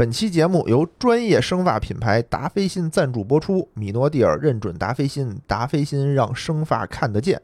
[0.00, 7.42] 本期节目由专业生发品牌达霏欣赞助播出，米诺地尔认准达霏欣，达霏欣让生发看得见。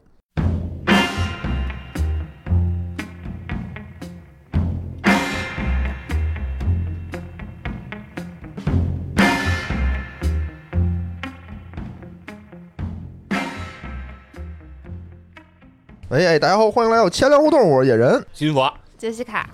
[16.09, 18.25] 喂，哎，大家好，欢迎来到千聊互动，我是野人。
[18.33, 19.47] 金佛，杰西卡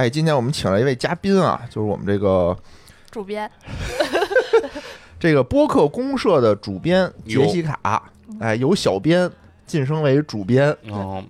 [0.00, 2.56] 哎，今天我们请了一位嘉宾啊，就是我们这个
[3.10, 3.50] 主编，
[5.20, 9.30] 这个播客公社的主编杰西卡，哎，由小编
[9.66, 10.74] 晋升为主编。
[10.88, 11.22] 哦，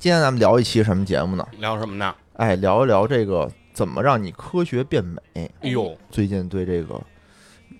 [0.00, 1.46] 今天咱们聊一期什么节目呢？
[1.60, 2.12] 聊什么呢？
[2.32, 5.48] 哎，聊一聊这个怎么让你科学变美。
[5.60, 7.00] 哎呦，最近对这个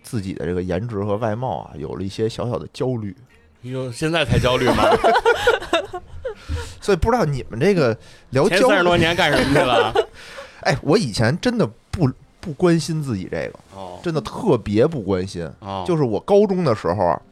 [0.04, 3.12] 自己的这个颜值和外貌啊，有了一些小小的焦虑，
[3.64, 4.84] 哎呦，现在才焦虑吗？
[6.80, 7.96] 所以不知道你们这个
[8.30, 9.92] 聊焦前三十多，年干什么去了？
[10.62, 12.10] 哎，我以前真的不
[12.40, 15.48] 不关心自己这个，哦，真的特别不关心。
[15.60, 17.22] 哦，就是我高中的时候啊，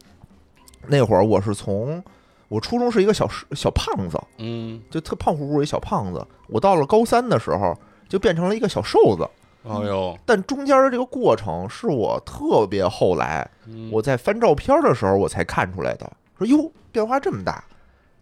[0.86, 2.02] 那会儿我是从
[2.48, 6.24] 我初中是一个小小胖子，嗯，就特胖乎乎一小胖子。
[6.46, 7.76] 我到了高三的时候，
[8.08, 9.28] 就变成了一个小瘦子。
[9.62, 16.12] 哦呦，但中间的这个过程是我特别后来嗯我在翻照片的时候我才看出来的。
[16.36, 17.64] 说哟，变化这么大，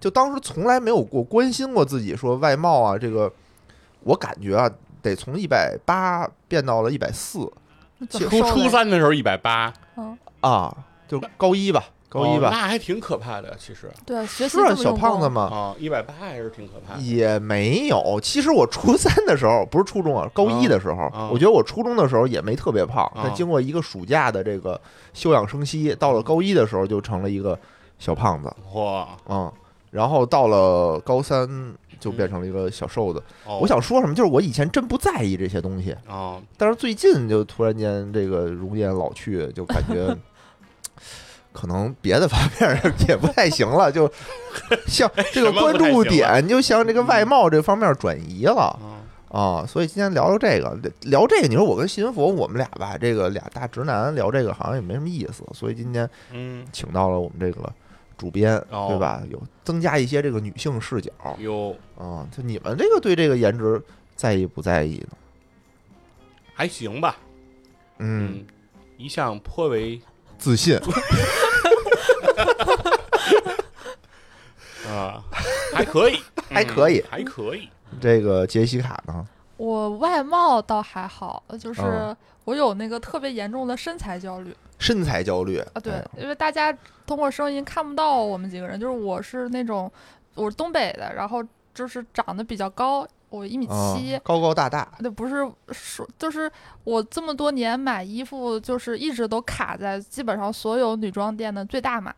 [0.03, 3.33] 就当时从来没有过关心过自己说外貌啊，这个
[4.03, 4.69] 我感觉啊，
[5.01, 7.49] 得从一百八变到了一百四
[8.11, 12.49] 初初三的时候一百八，嗯，啊，就高一吧，高一哦吧。
[12.51, 17.01] 那还挺可怕的，其实对，学习是啊，小胖子嘛，啊，一百八还是挺可怕的。
[17.01, 18.19] 也没有。
[18.21, 24.81] 其实我初三的时候，不是初中啊，高一的时候，啊我觉得我初中的时候也没特别胖，啊但经过一个暑假的这个
[25.15, 27.57] 休养生息，到了高一的时候就成了一个
[28.01, 29.53] 小胖子，哇，嗯，
[29.93, 31.49] 然后到了高三
[32.01, 33.23] 就变成了一个小瘦子。
[33.47, 40.13] 哦我想说什么，就是我以前真不在意这些东西，哦，但是最近就突然间这个容颜老去，就感觉。
[41.55, 44.11] 可能别的方面也不太行了，就
[44.89, 48.81] 像这个关注点，就像这个外貌这方面转移了啊
[49.29, 49.67] 啊。
[49.67, 57.71] 所以今天聊聊这个，聊这个，你说我跟新佛我们俩吧，这个俩大直男聊这个好像也没什么意思，所以今天嗯，请到了我们这个
[58.23, 59.21] 主编，哦对吧？
[59.29, 62.25] 有增加一些这个女性视角有啊。
[62.31, 63.83] 就你们这个对这个颜值
[64.15, 65.17] 在意不在意呢？
[66.55, 67.17] 还行吧，
[67.99, 68.47] 嗯，嗯，
[68.97, 70.01] 一向颇为
[70.39, 70.79] 自信，
[74.89, 75.25] 啊，
[75.75, 77.69] 还可以， 还可以嗯还可以。
[78.01, 79.27] 这个杰西卡呢？
[79.57, 86.77] 我外貌倒还好，就是嗯我有那个特别严重的身材焦虑身材焦虑啊，对哎，因为大家
[87.07, 89.91] 通过声音看不到我们几个人，就是我是那种
[90.35, 94.19] 我是东北的，然后就是长得比较高，我一米啊七。
[94.25, 96.51] 高高大大，对，不是说，就是
[96.85, 102.13] 我这么多年买衣服，就是一直都卡在基本上所有女装店的最大码，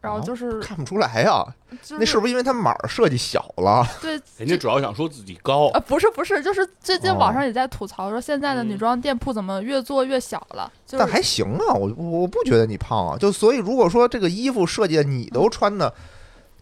[0.00, 1.44] 然后啊就是、看不出来呀。
[1.82, 3.86] 就是那是不是因为他码儿设计小了？
[4.02, 10.70] 对 人家主要想说自己高啊，，不是不是，就是最近哦网上也在吐槽说，现在的女嗯装店铺怎么越做越小了？
[10.84, 13.16] 就是但还行啊，我我不觉得你胖啊。
[13.16, 15.92] 就所以如果说这个衣服设计的你都穿的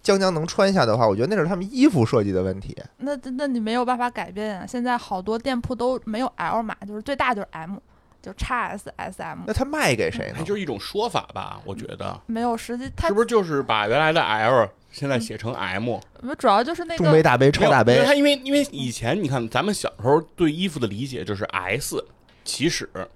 [0.03, 2.77] 将将能穿下的话，我觉得那是他们衣服设计的问题。
[2.99, 4.67] 那那你没有办法改变啊。
[4.67, 7.77] 现在好多店铺都没有 L 码，就是最大就是 M，
[8.21, 10.37] 就 x S S M，那他卖给谁呢？
[10.39, 12.91] 那就是一种说法吧，我觉得没有实际。
[12.97, 15.99] 它是不是就是把原来的 L 现在写成 M？
[16.21, 22.05] 不主要就是那个中杯、大杯、超大杯没有因为它因为因为以前你看咱们小时候对衣服的理解就是 S
[22.45, 23.07] 起始啊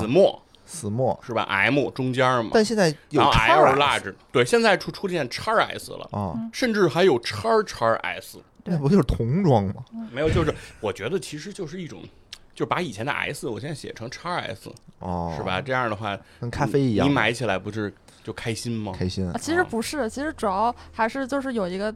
[0.00, 1.18] ，，small 死墨。
[1.24, 9.84] 是吧？M 中间嘛，但现在有 L large，对，现在出出现叉 S 了，啊，甚至还有叉叉 S，那不就是童装吗？
[10.10, 12.02] 没有，就是我觉得其实就是一种。
[12.54, 15.60] 就把以前的 S，我现在写成叉 S，哦，是吧？？
[15.60, 17.92] 这样的话，跟咖啡一样，你买起来不是
[18.22, 18.92] 就开心吗？
[18.98, 21.94] 开心啊，其实不是，其实主要还是就是有一个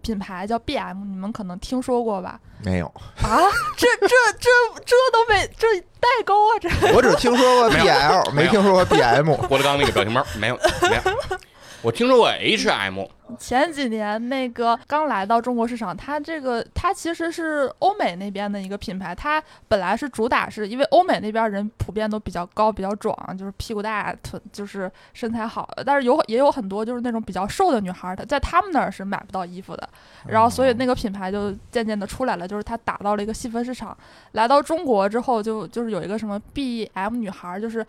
[0.00, 2.40] 品牌叫 BM，你们可能听说过吧？
[2.64, 2.86] 没有？
[3.22, 3.38] 啊，
[3.76, 4.08] 这这
[4.38, 4.48] 这
[4.84, 9.36] 这都没这代沟啊，这我只听说过 BL， 没没听说过 BM。
[9.48, 11.02] 郭德纲那个表情包没有没有，
[11.82, 29.88] 我听说过 HM，前几年那个刚来到中国市场，它这个它其实是欧美那边的一个品牌，它本来是主打是因为欧美那边人普遍都比较高、比较壮，就是屁股大、臀就是身材好，但是有也有很多就是那种比较瘦的女孩儿，她在他们那儿是买不到衣服的，
[30.26, 33.96] 然后所以那个品牌就渐渐的出来了，就是它打到了一个细分市场。
[34.32, 37.86] 来到中国之后就，就是有一个什么 BM 女孩，就是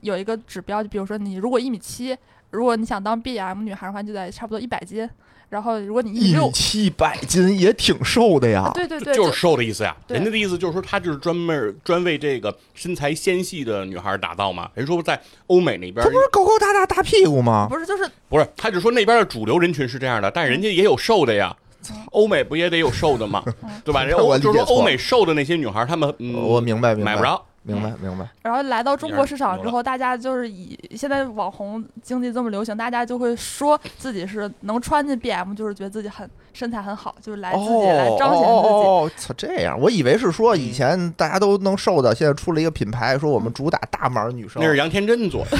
[0.00, 2.16] 有一个指标，就比如说你如果一米七。
[2.50, 5.08] 如果你想当 BM 女孩的话，就得差不多一百斤，
[5.50, 8.70] 然后如果你一六米七百斤也挺瘦的呀。
[8.74, 9.94] 对对对，就是瘦的意思呀。
[10.08, 14.70] 人家的意思就是说，他就是专门专为这个身材纤细的女孩打造嘛。
[14.74, 17.66] 人说在欧美那边他不是高高大大大屁股吗？
[17.68, 21.54] 不是就是不是，他就说那边的主流人群是这样的，但是人家也有瘦的呀。
[22.10, 23.42] 欧美不也得有瘦的吗？
[23.84, 24.02] 对吧？
[24.04, 27.40] 人我欧就是说欧美瘦的那些女孩，她们嗯，我明白明白买不着。
[27.62, 28.26] 明白明白。
[28.42, 38.50] 然后来到中国市场之后，大家就是以现在网红经济这么流行，大家就会说自己是能穿进 BM，就是觉得自己很身材很好，就是来自己来彰显自己。
[38.50, 44.62] 哦哦，操，这样，我以为是说以前大家都能瘦的，现在出了一个品牌，说我们主打大码女生。
[44.62, 45.58] 那是杨天真做的，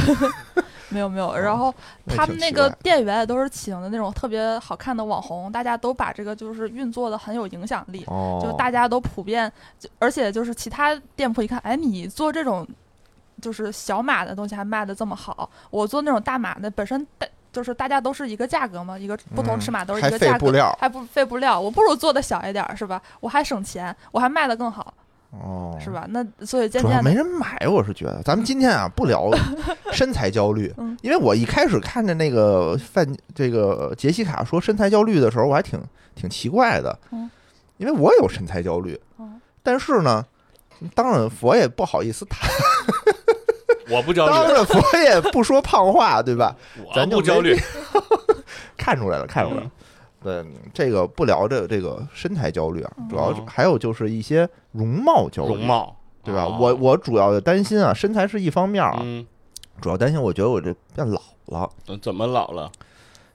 [0.90, 1.74] 没有没有，然后
[2.06, 8.04] 他们那个店员也都是请的那种特别好看的网红，大家都把这个就是运作的很有影响力。
[8.06, 12.66] 哦，就大家都普遍，就而且就是其他店铺一看，哎，你做这种
[13.40, 23.00] 就是小码的东西还卖的这么好，我做那种大码的本身大就是大家都是一个价格嘛，一个不同尺码都是一个价格，还不费布料，我不如做的小一点儿是吧？
[23.20, 24.92] 我还省钱，我还卖的更好
[25.30, 25.90] 哦，是？
[25.90, 26.06] 吧？
[26.08, 28.22] 那所以渐主要渐没人买，我是觉得。
[28.22, 29.30] 咱们今天啊，不聊
[29.92, 35.78] 身材焦虑嗯，因为我一开始看着那个范这个杰西卡说身材焦虑的时候，我还挺
[36.14, 37.30] 挺奇怪的嗯，
[37.76, 40.24] 因为我有身材焦虑嗯，但是呢，
[40.94, 42.48] 当然佛也不好意思谈，
[43.90, 46.56] 我不焦虑，当然佛也不说胖话，对吧？
[46.84, 47.54] 我咱就不焦虑。
[48.78, 49.70] 看出来了，看出来了。
[50.24, 56.44] 嗯对，这个不聊这这个身材焦虑啊，主要还有就是一些容貌焦虑，容貌对吧？
[56.44, 56.56] 哦。
[56.58, 59.26] 我我主要的担心啊，身材是一方面啊，嗯，
[59.80, 61.70] 主要担心我觉得我这变老了，
[62.02, 62.70] 怎么老了？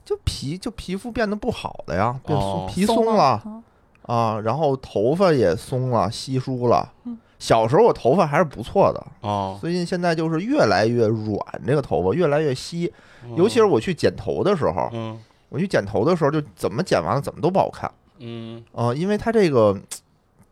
[0.04, 2.66] 就皮就皮肤变得不好了呀，变松哦。
[2.68, 3.62] 皮松松了嗯。
[4.02, 7.18] 啊，然后头发也松了，稀疏了嗯。
[7.38, 12.90] 小时候我头发还是不错的，哦，最近现在就是越来越软，这个头发越来越稀，
[13.36, 17.90] 尤其是我去剪头的时候，嗯我去剪头的时候就怎么剪完了怎么都不好看。
[18.18, 19.76] 嗯啊、因为它这个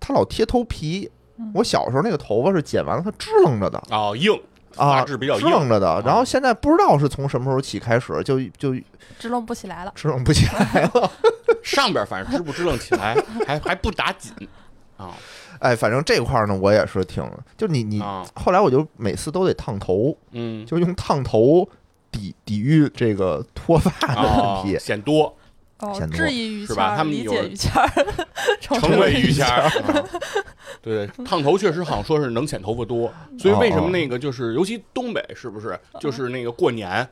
[0.00, 1.50] 它老贴头皮嗯。
[1.54, 4.32] 我小时候那个头发是剪完了它支棱着的哦硬
[4.76, 6.02] 啊，质比较支棱硬着的。
[6.04, 8.74] 然后现在不知道是从什么时候起开始就就
[9.18, 9.92] 支棱不起来了。
[9.94, 11.10] 支棱不起来了。
[11.62, 13.14] 上边反正支不支棱起来，
[13.46, 14.32] 还还不打紧
[14.96, 15.10] 啊
[15.60, 17.24] 哎，反正这块儿呢，我也是挺，
[17.56, 21.68] 就你你啊后来我就每次都得烫头，嗯就用烫头
[22.12, 24.78] 抵抵御这个脱发的哦问题。
[24.78, 25.36] 显多
[25.80, 27.88] 哦显，多质疑于是谦儿，理吧他们有解于谦儿，
[28.60, 29.46] 成成为于于谦
[30.80, 37.08] 对，烫头确实好像说是能显头发多，所以为什么那个就是，尤其东北是不是，就是那个过年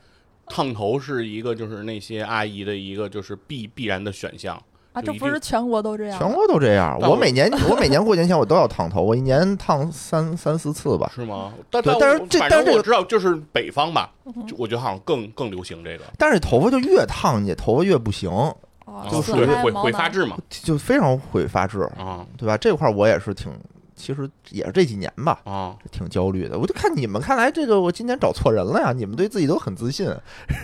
[0.47, 4.61] 烫头是一个就是那些阿姨的一个就是必必然的选项。
[5.03, 6.19] 这不是全国都这样？
[6.19, 11.11] 全国都这样，我我每年我每年过年前我都要烫头，我一年烫三三四次吧。
[11.15, 11.53] 是吗？
[11.71, 14.11] 但对但是这但是这个正我知道，就是北方吧，
[14.57, 22.57] 我觉得好像更更流行这个，但是头发就越烫你头发越不行，哦就损对会害毛囊会发质嘛就非常会发质，啊对吧？
[22.57, 23.53] 这块儿我也是挺，
[23.95, 25.77] 其实也是这几年吧，啊！
[25.93, 26.59] 挺焦虑的。
[26.59, 28.93] 我就看你们，看来这个我今年找错人了呀！
[28.93, 30.09] 你们对自己都很自信，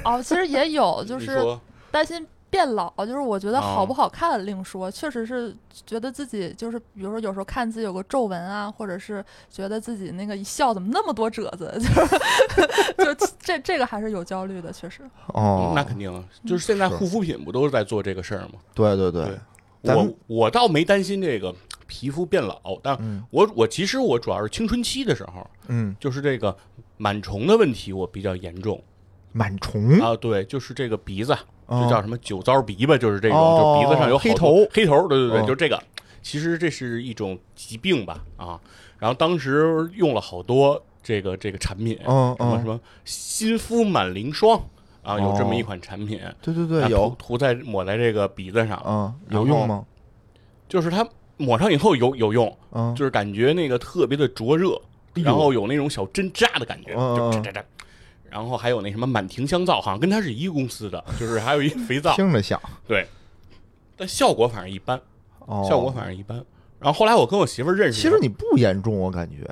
[0.04, 1.38] 哦，其实也有，就是
[1.90, 3.86] 担心变老，就是我觉得好哦。
[3.86, 5.54] 不好看另说，确实是
[5.84, 11.72] 觉得自己就是，比如说有时候看自己有个皱纹啊，或者是觉得自己那个一笑怎么那么多褶子，
[12.96, 15.02] 就是就这这个还是有焦虑的，确实。
[15.28, 18.54] 哦，那肯定，就是现在护肤品不都是在做这个事儿吗？
[18.74, 19.38] 对对对
[19.82, 21.54] 对，我我倒没担心这个
[21.86, 23.22] 皮肤变老，但嗯。
[23.30, 26.56] 我我其实我主要是青春期的时候，嗯，就是这个
[26.98, 28.82] 螨虫的问题我比较严重。
[29.34, 29.98] 螨虫？
[30.00, 31.38] 啊，对，就是这个鼻子，哦
[31.68, 34.66] 就叫什么酒糟鼻吧，就是这种，哦就鼻子上有黑头。
[34.72, 35.44] 黑头，对对对，哦。
[35.46, 35.82] 就这个。
[36.22, 38.58] 其实这是一种疾病吧，啊，
[38.98, 44.60] 然后当时用了好多这个这个产品，嗯嗯，什么什么新肤满灵霜
[45.02, 47.10] 啊，有这么哦一款产品，对对对，啊有。
[47.10, 49.84] 涂涂在抹在这个鼻子上，嗯，有用吗？
[50.68, 54.76] 就是它抹上以后有有用，嗯，就是感觉那个特别的灼热，
[55.14, 57.64] 然后有那种小针扎的感觉，就扎扎扎。
[58.36, 63.06] 然后还有那什么满庭香皂，好像跟它是一个公司的， 就是还有一肥皂，听着像，对，
[63.96, 65.00] 但效果反正一般，
[65.46, 66.36] 哦，效果反正一般。
[66.78, 69.48] 然后后来我跟我媳妇儿认识，其实你不严重，我感觉。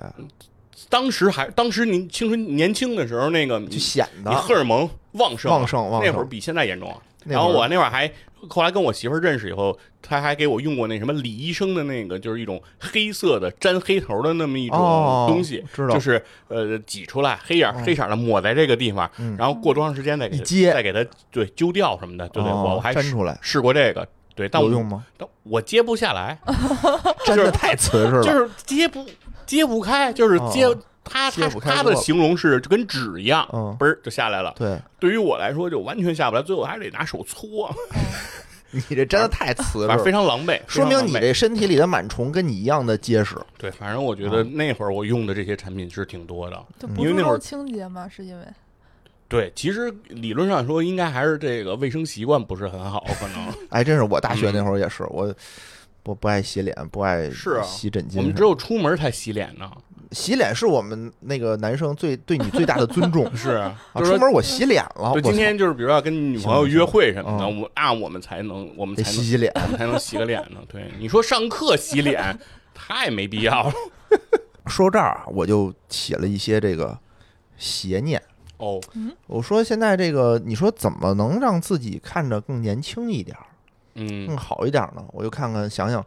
[0.90, 4.30] 当时还当时您青春年轻的时候，那个就你显得。
[4.30, 6.12] 你荷尔蒙旺盛啊旺盛旺盛。
[6.12, 6.98] 那会儿比现在严重啊。
[7.24, 8.06] 那然后我那会儿还
[8.48, 15.94] 后来跟我媳妇儿认识以后，她还给我用过那什么李医生的那个，就是一种黑色的粘黑头的那么一种哦东西，知道。
[15.94, 19.36] 就是呃挤出来黑眼黑色的抹在这个地方，嗯。
[19.38, 20.72] 然后过多长时间再给接。
[20.72, 23.38] 再给它对揪掉什么的，对对，哦我我还试粘出来。
[23.40, 25.04] 试过这个，对，但我有用吗？
[25.16, 26.38] 但我接不下来，
[27.24, 29.06] 真的太瓷实了， 就是接不
[29.46, 34.52] 接不开，就是接哦他揭他他的形容是就跟纸一样，嗯，嘣儿就下来了。
[34.56, 37.72] 对，对于我来说就完全下不来，最后还得拿手搓。
[38.72, 43.36] 你这真的太瓷实了，非常狼狈，说明你这身体里的螨虫跟你一样的结实。
[43.56, 46.60] 对，反正我觉得那会儿我用的这些产品是挺多的。
[46.80, 48.08] 就不注因为那会儿重清洁嘛？
[48.08, 48.44] 是因为
[49.28, 55.32] 对，其实理论上说，应该还是这个卫生习惯不是很好，可能 哎，真是我大学那会儿也是，我
[56.02, 58.16] 不不爱洗脸，不爱是啊洗枕巾。
[58.16, 59.70] 我们只有出门才洗脸呢。
[60.12, 63.76] 洗脸是我们那个男生最对你最大的尊重 是，啊！
[63.96, 69.52] 就是说，出门我洗脸了，我今天就是比如要跟女朋友约会什么的，行我那我们才能，我们得才能，洗洗脸。
[69.76, 70.60] 才能洗个脸呢。
[70.68, 72.38] 对，你说上课洗脸
[72.74, 73.72] 太没必要了。
[74.66, 76.98] 说这儿啊，我就起了一些这个
[77.56, 78.22] 邪念。
[78.56, 78.80] 哦，
[79.26, 83.46] 我说现在这个，你说怎么能让自己看着更年轻一点儿，
[83.94, 85.04] 更嗯，好一点儿呢？
[85.08, 86.04] 我就看看想想，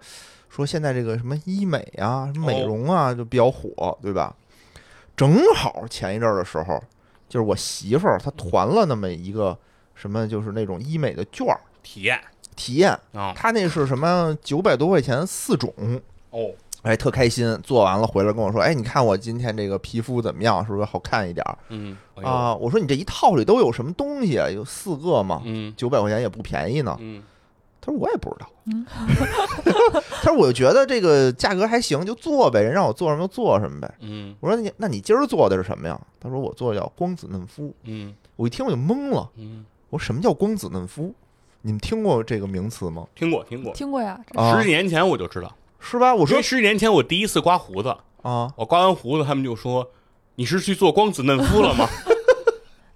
[0.50, 4.36] 说现在这个什么医美啊、什么美容啊，就比较火，对吧？
[5.16, 6.82] 正好前一阵儿的时候，
[7.28, 9.58] 就是我媳妇儿她团了那么一个
[9.96, 12.20] 什么，就是那种医美的券儿体验
[12.56, 15.74] 体验，啊，她那是什么九百多块钱四种，
[16.32, 16.52] 哦，
[16.84, 17.60] 哎，特开心。
[17.64, 20.64] 做完了回来跟我说，哎，你看我今天这个皮肤怎么样？
[20.66, 22.54] 是不是好看一点儿嗯，啊？
[22.56, 24.50] 我说你这一套里都有什么东西啊？
[24.50, 25.42] 有四个嘛？
[25.46, 26.96] 嗯九百块钱也不便宜呢。
[27.00, 27.24] 嗯，
[27.80, 28.50] 他说我也不知道。
[28.70, 28.86] 嗯
[30.22, 33.94] 他说我就觉得这个价格还行，就做呗，人让我做什么就做什么呗。
[34.02, 36.00] 嗯我说你那你今儿做的是什么呀？
[36.20, 37.74] 他说我做的叫光子嫩肤。
[37.84, 41.14] 嗯我一听我就懵了，嗯，我说什么叫光子嫩肤？
[41.62, 43.06] 你们听过这个名词吗？
[43.16, 44.20] 听过听过，听过呀？
[44.36, 46.14] 啊十几年前我就知道，是吧？
[46.14, 47.90] 我说十几年前我第一次刮胡子，
[48.22, 49.90] 啊，我刮完胡子，他们就说
[50.36, 51.88] 你是去做光子嫩肤了吗？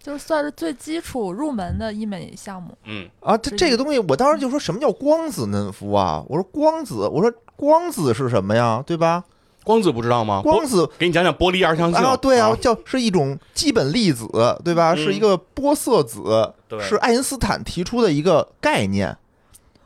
[0.01, 2.75] 就是算是最基础入门的医美项目。
[2.85, 6.23] 嗯，啊，这这个东西，我当时就说什么叫光子嫩肤啊？
[6.27, 8.83] 我说光子，我说光子是什么呀？
[8.85, 9.23] 对吧？
[9.63, 10.41] 光子不知道吗？
[10.43, 14.27] 光子给你讲讲玻璃二象性啊，对啊，叫是一种基本粒子，
[14.65, 14.93] 对吧？
[14.93, 19.15] 嗯是一个玻色子，是爱因斯坦提出的一个概念。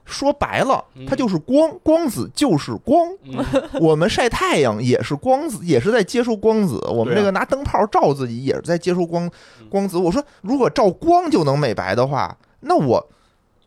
[0.05, 3.11] 说白了嗯，它就是光，光子就是光。
[3.23, 3.43] 嗯
[3.81, 6.79] 我们晒太阳也是光子，也是在接收光子。
[6.89, 9.25] 我们这个拿灯泡照自己也是在接收光
[9.59, 9.97] 嗯光子。
[9.97, 13.09] 我说，如果照光就能美白的话，那我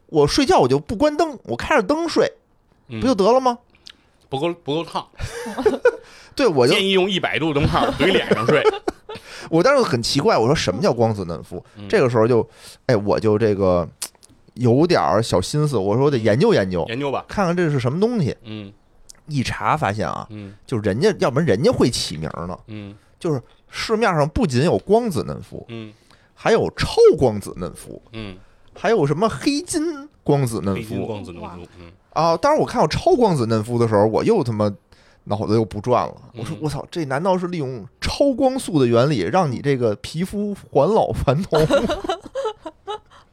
[0.06, 2.32] 我睡觉我就不关灯，我开着灯睡，
[2.88, 3.58] 嗯不就得了吗？
[4.28, 5.06] 不够不够烫
[6.36, 8.62] 对，我就建议用一百度灯泡怼脸上睡。
[9.50, 11.64] 我当时很奇怪，我说什么叫光子嫩肤？
[11.76, 12.46] 嗯这个时候就，
[12.86, 13.88] 哎，我就这个
[14.58, 17.24] 有点儿小心思，我说我得研究研究，研究吧。
[17.26, 18.36] 看看这是什么东西。
[18.44, 18.72] 嗯
[19.30, 25.92] 一查发现啊，嗯就是人家要不然人家会起名儿呢，嗯就是市面上不仅有光子嫩肤，嗯
[26.34, 28.36] 还有超光子嫩肤，嗯，
[28.74, 31.68] 还有什么黑金光子嫩肤光子嫩肤。
[31.78, 32.36] 嗯啊。
[32.38, 34.72] 当然，我看到超光子嫩肤的时候，我又他妈
[35.24, 36.14] 脑子又不转了。
[36.34, 41.60] 我说嗯我操，这难道是利用超光速的原理让你这个皮肤返老还童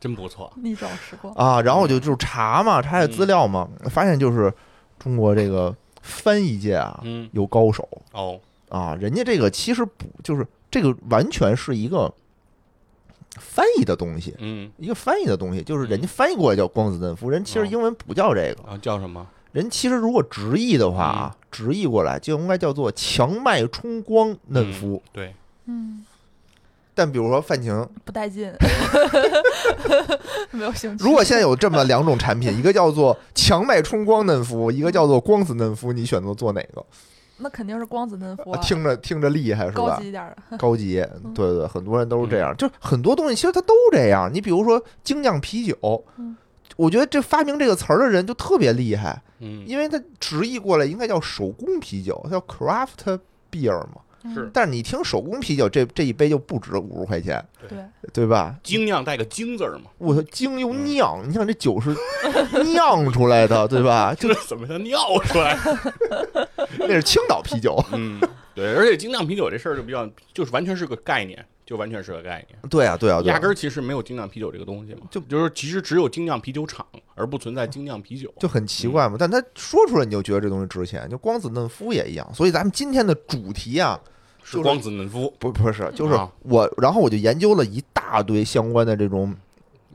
[0.05, 0.53] 真不错。
[0.57, 1.59] 逆转时光，啊？
[1.63, 4.53] 然后我就就查嘛，查下资料嘛，发现就是
[4.99, 12.13] 中国这个翻译界啊嗯有高手哦啊，人家这个其实不就是这个完全是一个
[13.31, 14.35] 翻译的东西。
[14.37, 19.25] 嗯一个翻译的东西，就是人家翻译过来叫光子嫩肤，人其实哦英文不叫这个，啊叫什么？
[19.53, 25.01] 人其实如果直译的话啊，直译过来就应该叫做强脉冲光嫩肤。
[25.11, 25.33] 对，
[25.65, 26.05] 嗯，
[26.95, 28.51] 但比如说范晴，不带劲，
[30.51, 31.03] 没有兴趣。
[31.03, 36.83] 如果现在有这么两种产品，一个叫做强脉冲光嫩肤，一个叫做光子嫩肤，你选择做哪个？
[37.37, 40.07] 那肯定是光子嫩肤啊，听着听着厉害是吧高级？
[40.07, 40.57] 一点的。
[40.57, 44.33] 高级，对对对，很多人都是这样，就很多东西其实它都这样。
[44.33, 45.75] 你比如说精酿啤酒
[46.15, 46.37] 嗯，
[46.77, 53.19] 我觉得这发明这个词儿的人就特别厉害，嗯因为它直译过来应该叫手工啤酒，它叫 craft
[53.51, 53.95] beer 嘛。
[54.33, 57.77] 是但是你听手工啤酒，这这一杯就不值五十块钱，对，
[58.13, 58.55] 对吧？
[58.63, 61.95] 精酿带个精字儿嘛，我操，精又酿，你想这酒是
[62.73, 64.13] 酿出来的，对吧？
[64.13, 65.57] 就这怎么叫酿出来？
[66.79, 68.19] 那是青岛啤酒，嗯，
[68.53, 72.59] 对，而且精酿啤酒这事儿就比较，就是完全是个概念，就完全是个概念。
[72.69, 78.31] 对啊，对啊，对啊压根儿其实没有精酿啤酒这个东西嘛，就就是其实只有精酿啤酒厂，而不存在精酿啤酒。
[78.39, 79.15] 就很奇怪嘛。
[79.19, 82.29] 但他说出来，你就觉得这东西值钱，就光子嫩肤也一样。
[82.33, 83.99] 所以咱们今天的主题啊，
[84.47, 86.31] 是光子嫩肤，不不是，就是啊。
[86.43, 89.35] 我，然后我就研究了一大堆相关的这种，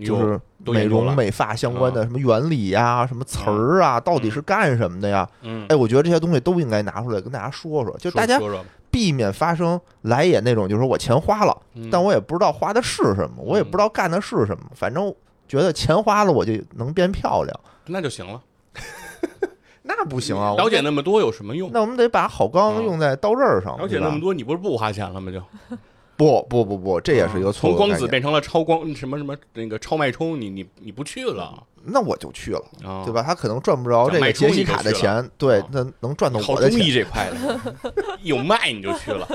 [0.04, 5.28] 就是美容美发相关的什么原理呀、什么词儿啊，到底是干什么的呀？
[5.42, 11.88] 嗯，哎，我觉得这些东西都应该拿出来跟大家说说，就大家说说避免发生来也那种，就是说我钱花了，嗯。
[11.88, 15.14] 但我也不知道花的是什么，我也不知道干的是什么，反正
[15.46, 18.42] 觉得钱花了我就能变漂亮，那就行了。
[19.82, 20.54] 那不行啊！
[20.56, 21.70] 了解那么多有什么用？
[21.72, 25.32] 那我们得把好钢嗯用在刀刃上，了解那么多，你不是不花钱了吗？
[25.32, 25.42] 就
[26.16, 27.76] 不不不不，这也是一个错从。
[27.76, 33.12] 光子变成了超光什么什么那个超脉冲，你你你不去了那我就去了，啊，对？
[33.12, 33.22] 吧？
[33.22, 36.78] 他可能赚不着这个杰西卡的钱，对啊，那能赚到靠我的钱。
[36.92, 37.74] 这块的，
[38.22, 39.26] 有卖你就去了，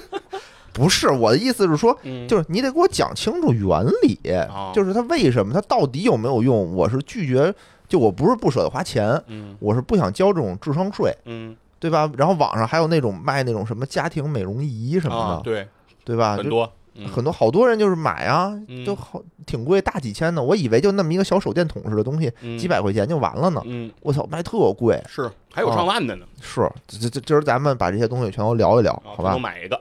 [0.72, 4.18] 不是我的意思是说，嗯，就是你得给我讲清楚原理，
[4.48, 6.74] 哦就是它为什么，它到底有没有用？
[6.74, 7.54] 我是拒绝，
[7.88, 12.10] 就我不是不舍得花钱，嗯我是不想交这种智商税，嗯对吧？
[12.16, 15.68] 然后网上还有那种卖那种什么家庭美容仪什么的，啊对，
[16.04, 16.36] 对吧？
[16.36, 20.42] 很多嗯很多好多人就是买啊，嗯都好挺贵，大几千的。
[20.42, 23.60] 我以为就那么一个小手电筒似的东西，嗯几百块钱就完了呢。
[23.66, 25.00] 嗯我操，卖特贵。
[25.06, 29.36] 是还有上万的呢，是，这这今儿咱们把这些东西全都聊一聊，好吧？
[29.38, 29.78] 买一个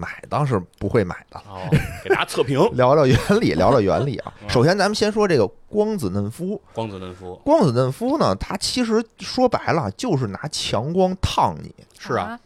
[0.00, 1.58] 买当是不会买的，哦，
[2.04, 2.56] 给大家测评。
[2.76, 4.32] 聊聊原理，聊聊原理啊。
[4.46, 6.60] 啊 首先，咱们先说这个光子嫩肤。
[6.72, 7.34] 光子嫩肤。
[7.44, 11.74] 光子嫩肤呢，它其实说白了就是拿强光烫你。
[11.98, 12.38] 是啊，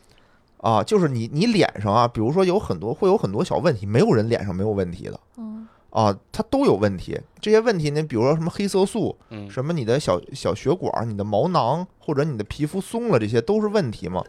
[0.56, 5.21] 啊，就是你你脸上啊，比如说有很多会有很多小问题，没有人脸上没有问题的。
[5.37, 5.68] 嗯。
[5.90, 7.21] 啊，它都有问题。
[7.38, 9.50] 这些问题呢，比如说什么黑色素，嗯。
[9.50, 14.25] 什么你的小小血管、你的毛囊或者你的皮肤松了，这些都是问题嘛。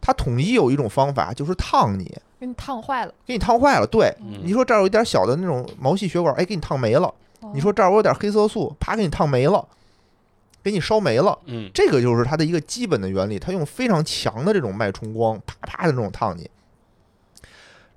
[0.00, 3.14] 它统一有一种方法，就是烫你，给你烫坏了。
[3.24, 3.86] 给你烫坏了。
[3.86, 7.06] 对，嗯你说这儿有一点小的那种毛细血管，哎，给你烫没了。
[7.40, 9.64] 哦你说这儿我有点黑色素，啪给你烫没了，
[10.60, 11.38] 给你烧没了。
[11.44, 16.50] 嗯这个就是它的一个基本的原理，它用非常强的这种脉冲光，啪啪的那种烫你。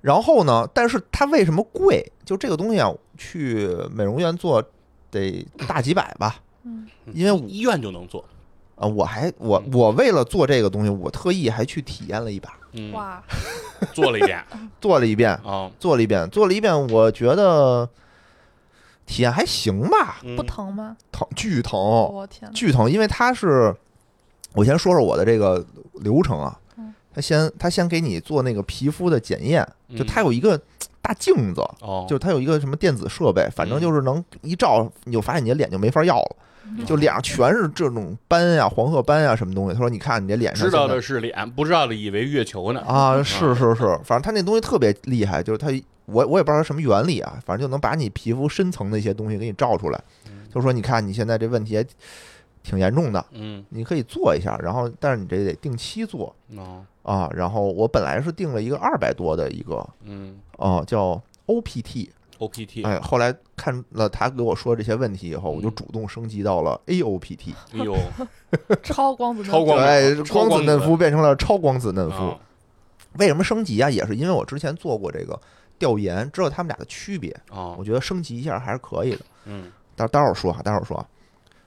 [0.00, 2.12] 然后呢，但是它为什么贵？
[2.24, 4.62] 就这个东西啊，去美容院做
[5.10, 8.24] 得大几百吧，嗯因为医院就能做，
[8.76, 13.20] 啊，我还我我为了做这个东西，我特意还去体验了一把，嗯，哇，
[13.94, 14.42] 做了一遍。
[14.80, 17.88] 做了一遍，啊，做了一遍，做了一遍，我觉得
[19.04, 20.36] 体验还行吧，嗯。
[20.36, 20.96] 不疼吗？
[21.10, 22.50] 疼巨疼，我天！
[22.52, 23.74] 巨疼，因为它是，
[24.54, 25.64] 我先说说我的这个
[25.94, 29.66] 流程啊嗯，他先他先给你做那个皮肤的检验，
[29.96, 30.60] 就嗯它有一个
[31.00, 36.45] 大镜子，哦，就它有一个什么电子设备，反正就是能一照，你就发现你的脸就没法要了，嗯
[36.86, 39.74] 就脸上全是这种斑呀、黄褐斑呀什么东西。
[39.74, 45.68] 他说你看你这脸上知道的是脸，不知道的以为月球呢，啊，是是是，反正他那东西特别厉害，就是他
[46.06, 50.46] 我我也不知道它什么原理啊，反正就能把你皮肤深层的一些东西给你照出来，嗯。
[50.52, 51.84] 就说你看你现在这问题也
[52.62, 53.24] 挺严重的。
[53.32, 53.64] 嗯。
[53.70, 56.34] 你可以做一下，然后但是你这得定期做。
[56.56, 56.84] 哦。
[57.02, 57.28] 啊。
[57.34, 60.36] 然后我本来是定了一个二百多的一个嗯。
[60.58, 65.74] 啊，叫 OPT，，OPT，哎，后来看了他给我说这些问题以后，我就嗯。
[65.74, 67.96] 主动升级到了 AOPT，哎呦，
[68.82, 70.96] 超光子嫩超光对，子光子嫩肤。
[70.96, 72.16] 变成了超光子嫩肤。
[72.16, 72.38] 啊。
[73.18, 73.88] 为什么升级啊？
[73.90, 75.38] 也是因为我之前做过这个
[75.78, 77.74] 调研，知道他们俩的区别，啊。
[77.78, 79.20] 我，觉得升级一下还是可以的。
[79.46, 79.70] 嗯。
[79.94, 81.06] 待待会儿说啊，待会儿说啊。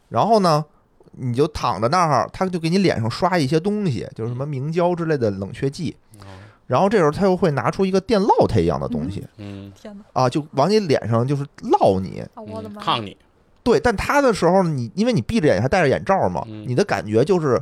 [0.10, 0.64] 然后呢，
[1.12, 5.96] 你就躺在那儿，他就给你脸上刷一些东西，就是什么明胶之类的冷却剂。
[6.70, 10.04] 哦然后这时候他又会拿出一个电烙铁一样的东西嗯，天哪！
[10.14, 12.22] 啊，就往你脸上就是烙你。
[12.36, 12.80] 啊，我的妈！
[12.80, 13.18] 嗯烫你，
[13.64, 17.60] 对，但他的时候，你因为你闭着眼还戴着眼罩嘛，嗯你的感觉就是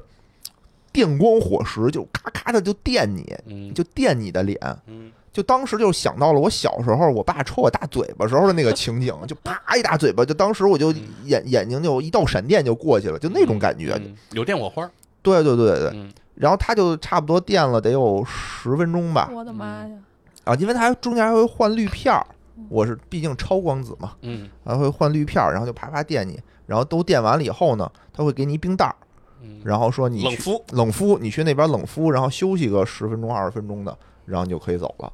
[0.91, 4.60] 电光火石，就咔咔的就电你，嗯就电你的脸。
[4.88, 13.93] 嗯就当时就想到了我小时候我爸抽我大嘴巴时候的那个情景，就啪一大嘴巴，就当时我就嗯眼眼睛就一道闪电就过去了，就那种感觉。
[14.04, 14.89] 嗯有电火花，
[15.22, 19.95] 对对对对，嗯然后他就差不多电了得有十分钟吧，我的妈呀！
[20.43, 22.26] 啊，因为他中间还会换滤片儿，
[22.69, 24.50] 我是毕竟超光子嘛，嗯。
[24.63, 28.95] 还会换滤片儿，然后就啪啪电你，然后都电完了以后呢，他会给你一冰袋儿，
[29.41, 35.12] 嗯，然后说你去冷敷，冷敷，你去那边冷敷，然后休息个十分钟二十分钟的，然后你就可以走了，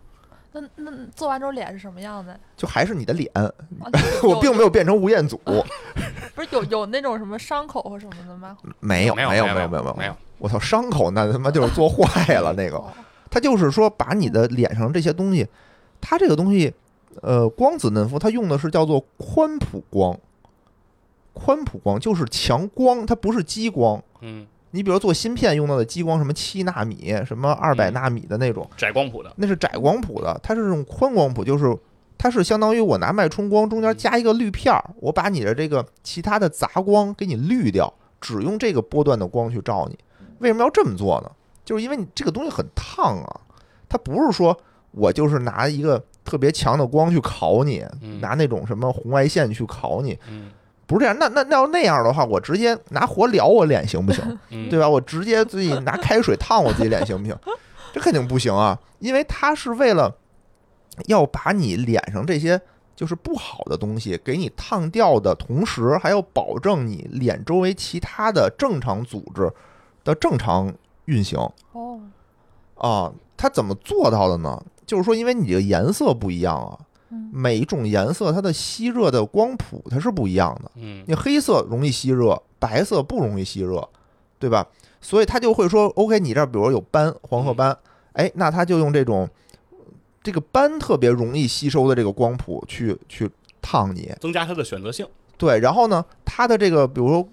[0.52, 2.40] 那那做完之后脸是什么样的？
[2.56, 3.50] 就还是你的脸， 啊
[4.24, 5.38] 我并没有变成吴彦祖，
[6.36, 8.56] 不是有有那种什么伤口或什么的吗？
[8.80, 9.94] 没有有没没没有没有。
[9.96, 12.76] 没有，我操，伤口那他妈就是做坏了那个。
[12.76, 12.92] 哦
[13.32, 15.48] 它就是说把你的脸上这些东西，
[16.00, 16.72] 它这个东西，
[17.24, 20.16] 呃，光子嫩肤它用的是叫做宽谱光，
[21.34, 24.00] 宽谱光就是强光，它不是激光。
[24.22, 31.76] 嗯，你比如做芯片用到的激光，什么七纳米、什么二百嗯纳米的那种，窄光谱的，那是窄光谱的，它是这种宽光谱，就是
[32.20, 39.98] 它是相当于我拿脉冲光中间加一个滤片儿，我把你的这个其他的杂光给你滤掉，只用这个波段的光去照你。
[40.44, 41.32] 为什么要这么做呢？
[41.66, 43.40] 就是因为你这个东西很烫啊，
[43.90, 44.56] 它不是说
[44.92, 50.52] 我就是拿一个特别强的光去烤你，嗯拿那种什么红外线去烤你，嗯
[50.86, 51.18] 不是这样。
[51.18, 54.40] 那那那要那样的话，我直接拿火燎我脸行不行？
[54.50, 54.88] 嗯，对吧？
[54.88, 57.36] 我直接自己拿开水烫我自己脸行不行？
[57.94, 60.14] 这肯定不行啊，因为它是为了
[61.08, 62.60] 要把你脸上这些
[62.96, 69.50] 就是不好的东西给你烫掉的同时，还要保证你脸周围其他的正常组织
[70.04, 70.74] 的正常
[71.06, 71.40] 运行
[71.72, 72.00] 哦，
[72.76, 73.14] 啊。
[73.36, 74.64] 它怎么做到的呢？
[74.86, 80.72] 就是说，因为你这个颜色不一样啊，嗯每一种颜色它的吸热的光谱它是不一样的。
[80.76, 83.86] 嗯你黑色容易吸热，白色不容易吸热，
[84.40, 84.66] 对吧？
[85.02, 87.78] 所以它就会说，OK，你这儿比如有斑，黄褐斑，
[88.14, 89.28] 哎，那它就用这种
[90.22, 93.30] 这个斑特别容易吸收的这个光谱去去
[93.62, 95.06] 烫你，增加它的选择性。
[95.38, 97.28] 对，然后呢，它的这个比如说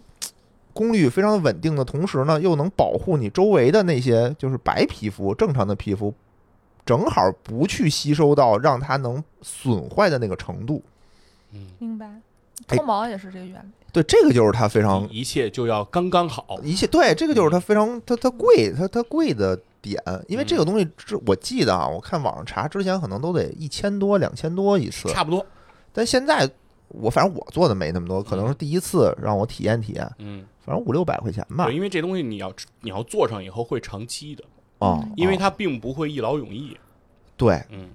[0.80, 6.14] 功率非常的稳定的同时呢，又能保护你周围的那些就是白皮肤、正常的皮肤，
[6.86, 10.82] 正好不去吸收到让它能损坏的那个程度。
[11.52, 12.06] 嗯，明白。
[12.68, 13.68] 哎脱毛也是这个原理。
[13.92, 16.58] 对，这个就是它非常一切就要刚刚好。
[16.62, 25.44] 一切对，这个就是它非常它它贵，它它贵的点，因为这个东西之我记得啊，我看网上查之前可能都得一千多、两千多一次，差不多。
[25.92, 26.48] 但现在
[26.90, 34.44] 我反正我做的没那么多，可能是第一次让我体验体验，嗯，反正五六百块钱吧对，，因为这东西你要你要做上以后会长期的，
[34.78, 36.76] 啊、因为它并不会一劳永逸。
[37.36, 37.88] 对，嗯。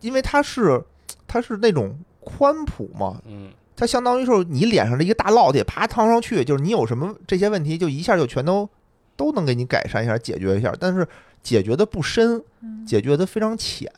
[0.00, 0.82] 因为它是
[1.26, 3.50] 它是那种宽谱嘛，嗯。
[3.76, 8.68] 它相当于是你脸上的一个大烙铁，啪烫上去，就是你有什么这些问题，就一下就全都
[9.16, 11.06] 都能给你改善一下、解决一下，但是
[11.42, 12.84] 解决的不深，嗯。
[12.86, 13.92] 解决的非常浅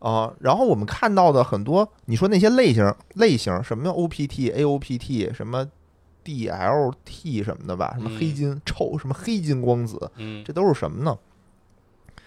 [0.00, 0.32] 啊。
[0.40, 5.66] 然后我们看到的很多，你说那些类型类型，什么 OPT、AOPT，什么
[6.24, 11.16] DLT 什么的吧，什么嗯黑金臭，什么黑金光子，嗯这都是什么呢？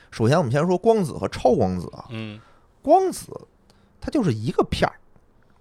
[0.10, 2.06] 首先，我们先说光子和超光子啊。
[2.10, 2.40] 嗯
[2.82, 3.32] 光子
[4.02, 4.96] 它就是一个片儿，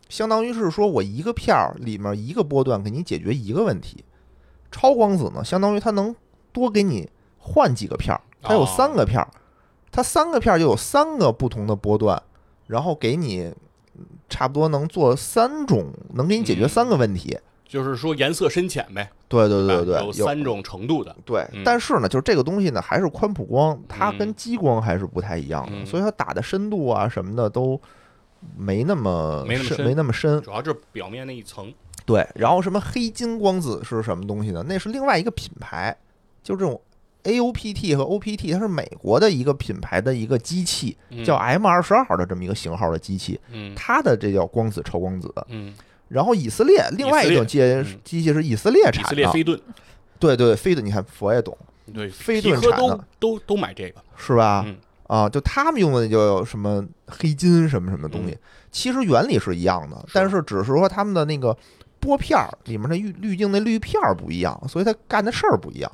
[0.08, 4.04] 相当于是说我一个片儿里面一个波段给你解决一个问题。
[4.70, 6.14] 超光子呢，相当于它能
[6.52, 9.28] 多给你换几个片儿，它有哦三个片儿，
[9.92, 12.20] 它三个片儿就有三个不同的波段，
[12.66, 13.52] 然后给你
[13.94, 17.38] 嗯差不多能做三种，能给你解决三个问题。
[17.66, 19.10] 就是说颜色深浅呗。
[19.28, 21.14] 对对对对，有三种程度的。
[21.24, 27.80] 对嗯，但是呢，就是这个东西呢，还是宽谱光，它跟嗯激光还是不太一样的，嗯所以它打的深度啊什么的都
[28.56, 30.42] 没那么，没那么深没那么深。
[30.42, 31.72] 主要就是表面那一层。
[32.04, 34.62] 对，然后什么黑金光子是什么东西呢？
[34.68, 35.96] 那是另外一个品牌，
[36.42, 36.78] 就这种
[37.24, 41.24] AOPT 和 OPT，它是美国的一个品牌的一个机器，嗯。
[41.24, 43.74] 叫 M 二十二的这么一个型号的机器，嗯。
[43.74, 45.32] 它的这叫光子超光子。
[45.48, 45.72] 嗯，
[46.08, 48.00] 然后以色列另外一种机嗯。
[48.04, 49.60] 机器是以色列产的，色列飞盾，
[50.18, 51.56] 对对，飞的，你看佛也懂。
[51.92, 52.60] 对，飞盾。
[52.60, 53.04] 产的。
[53.18, 54.02] 都都买这个。
[54.16, 54.64] 是吧？
[54.66, 54.76] 嗯。
[55.08, 58.38] 啊，就他们用的就有什么黑金什么什么东西，
[58.70, 61.54] 其实原理是一样的，但是只是说他们的那个
[62.00, 65.92] 拨片儿里面的滤滤镜那滤片儿不一样，所以它干的事儿不一样。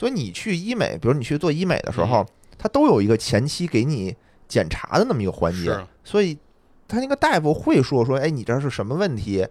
[0.00, 2.24] 所以你去医美，比如你去做医美的时候，
[2.56, 4.16] 他都有一个前期给你
[4.48, 6.38] 检查的那么一个环节，是，所以
[6.88, 9.46] 他那个大夫会说说，哎，你这是什么问题？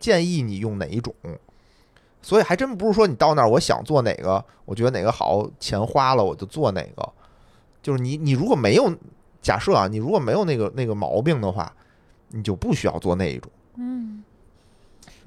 [0.00, 1.14] 建议你用哪一种。
[2.20, 7.12] 所以还真不是说你到那儿，我想做哪个，我觉得哪个好，钱花了我就做哪个。
[7.80, 8.92] 就是你你如果没有
[9.40, 11.72] 假设啊，你如果没有那个那个毛病的话，
[12.30, 14.24] 你就不需要做那一种，嗯，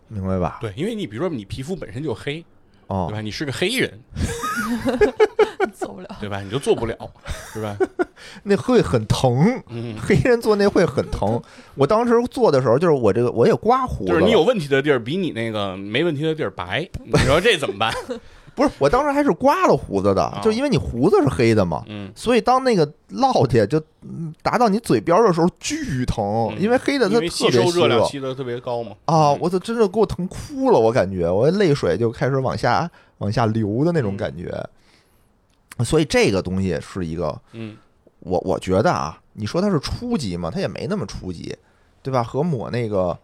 [0.09, 0.57] 明白吧？
[0.59, 2.43] 对，因为你比如说你皮肤本身就黑，
[2.87, 3.21] 哦对，吧？
[3.21, 3.97] 你是个黑人，
[5.73, 6.07] 走不了。
[6.19, 6.41] 对吧？
[6.41, 6.95] 你就做不了，
[7.53, 7.75] 是吧？
[8.43, 11.41] 那会很疼，嗯，黑人做那会很疼。
[11.75, 17.93] 我当时做的时候，就是我这个我也刮胡子，就是你有问题的地儿比你那个没问题的地儿白，你说这怎么办？
[18.57, 18.71] 不是？
[18.79, 28.91] 我当时还是刮了胡子的，啊就因为你胡子是黑的嘛，嗯，所以当那个烙铁就嗯达到你嘴边的时候巨疼，嗯因为黑的它特别收热量吸的特别高嘛。
[29.05, 29.31] 啊！
[29.31, 32.89] 嗯我操，真的给我疼哭了，我感觉我泪水就开始往下
[33.19, 34.51] 往下流的那种感觉。
[35.85, 37.77] 所以这个东西是一个，嗯
[38.21, 41.55] 我我觉得啊，你说它是初级嘛，它也没那么初级，
[42.01, 42.23] 对吧？
[42.23, 43.15] 和抹那个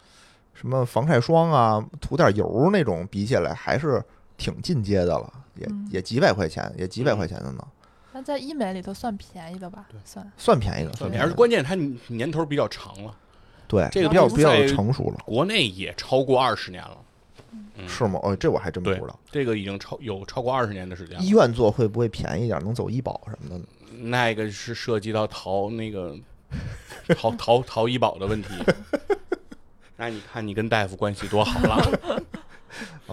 [0.53, 4.03] 什么防晒霜啊、涂点油那种比起来，还是
[4.43, 7.65] 挺进阶的了，也嗯也几百块钱，也几百块钱的呢，
[8.11, 9.87] 那在医美里头算便宜的吧？
[10.03, 10.29] 算。
[10.37, 11.31] 算便宜的，算便宜的。
[11.31, 11.75] 而关键它
[12.07, 13.15] 年头比较长了，
[13.67, 16.97] 对，这个比较比较成熟了，国内也超过二十年了。
[17.77, 18.19] 嗯，是吗？
[18.21, 19.17] 哦，这我还真不知道。
[19.31, 21.29] 这个已经超有超过二十年的时间了医。
[21.29, 23.65] 院做会不会便宜点，能走医保什么的呢？
[24.09, 26.17] 那个是涉及到逃那个
[27.15, 28.49] 逃逃逃医保的问题。
[29.95, 32.22] 那你看你跟大夫关系多好了，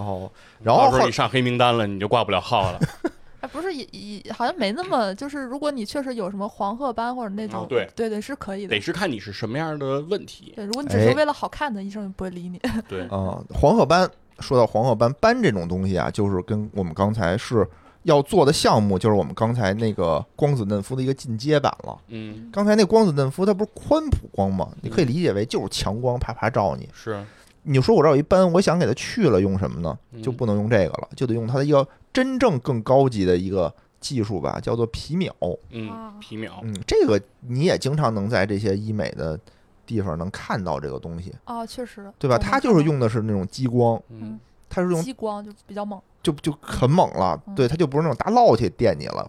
[0.04, 0.30] 哦，
[0.62, 2.80] 然后后到时候你上黑名单了，你就挂不了号了。
[3.40, 8.80] 哎，不是也也好像没那么，就是如果你确实有什么黄褐斑或者那种，哦对对对是可以的得。
[8.80, 10.52] 是看你是什么样的问题。
[10.54, 12.60] 对，如果你只是哎为了好看的，医生就不会理你。
[12.86, 14.06] 对， 啊、黄褐斑，
[14.40, 17.66] 说到黄褐斑斑这种东西啊，就是跟我们刚才是
[18.02, 21.96] 要做的项目，就是我们刚才那个光子嫩肤的一个进阶版了。
[22.08, 24.68] 嗯，刚才那光子嫩肤它不是宽谱光吗？
[24.82, 26.86] 你可以理解为就是强光啪啪照你。
[26.92, 27.24] 是，
[27.62, 29.98] 你说我这儿有一斑，我想给它去了，用什么呢？
[30.12, 30.22] 嗯。
[30.22, 35.34] 就不能用这个了，就得用它的一个真正更高级的一个技术吧，叫做皮秒。
[35.70, 39.38] 嗯啊，皮秒，嗯，这个你也经常能在这些医美的
[39.84, 42.38] 地方能看到这个东西，哦，确实，对吧？
[42.38, 44.38] 它就是用的是那种激光，嗯。
[44.68, 47.54] 它是用激光就比较猛，就就很猛了，嗯。
[47.56, 49.28] 对，它就不是那种大烙铁电你了。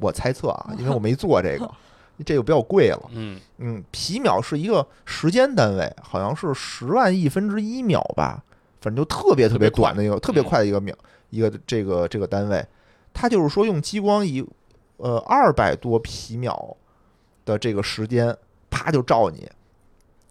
[0.00, 1.70] 我猜测啊， 因为我没做这个，
[2.24, 3.10] 这个比较贵了。
[3.12, 3.40] 嗯。
[3.58, 8.42] 嗯，皮秒是一个时间单位，好像是十万亿分之一秒吧，
[8.80, 10.94] 反正就特别特别短的一个特别嗯快的一个秒，
[11.30, 12.64] 一个这个这个单位，
[13.12, 14.44] 它就是说用激光以
[14.98, 16.76] 呃二百多皮秒
[17.44, 18.36] 的这个时间，
[18.70, 19.48] 啪就照你。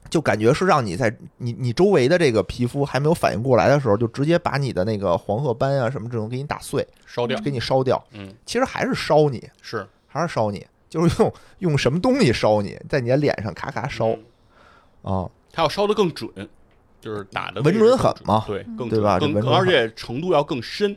[0.09, 8.03] 就感觉是让你在你你周围的这个皮肤还没有反应过来的时候，就直接把你的那个黄褐斑啊什么这种给你打碎，烧掉，给你烧掉。
[8.11, 8.31] 嗯。
[8.45, 9.87] 其实还是烧你，是。
[10.05, 15.29] 还是烧你，就是用用什么东西烧你，在你的脸上咔咔烧嗯啊。
[15.51, 16.29] 它要烧的更准，
[17.01, 20.95] 就是打的稳准狠嘛对，更对吧准更而且程度要更深，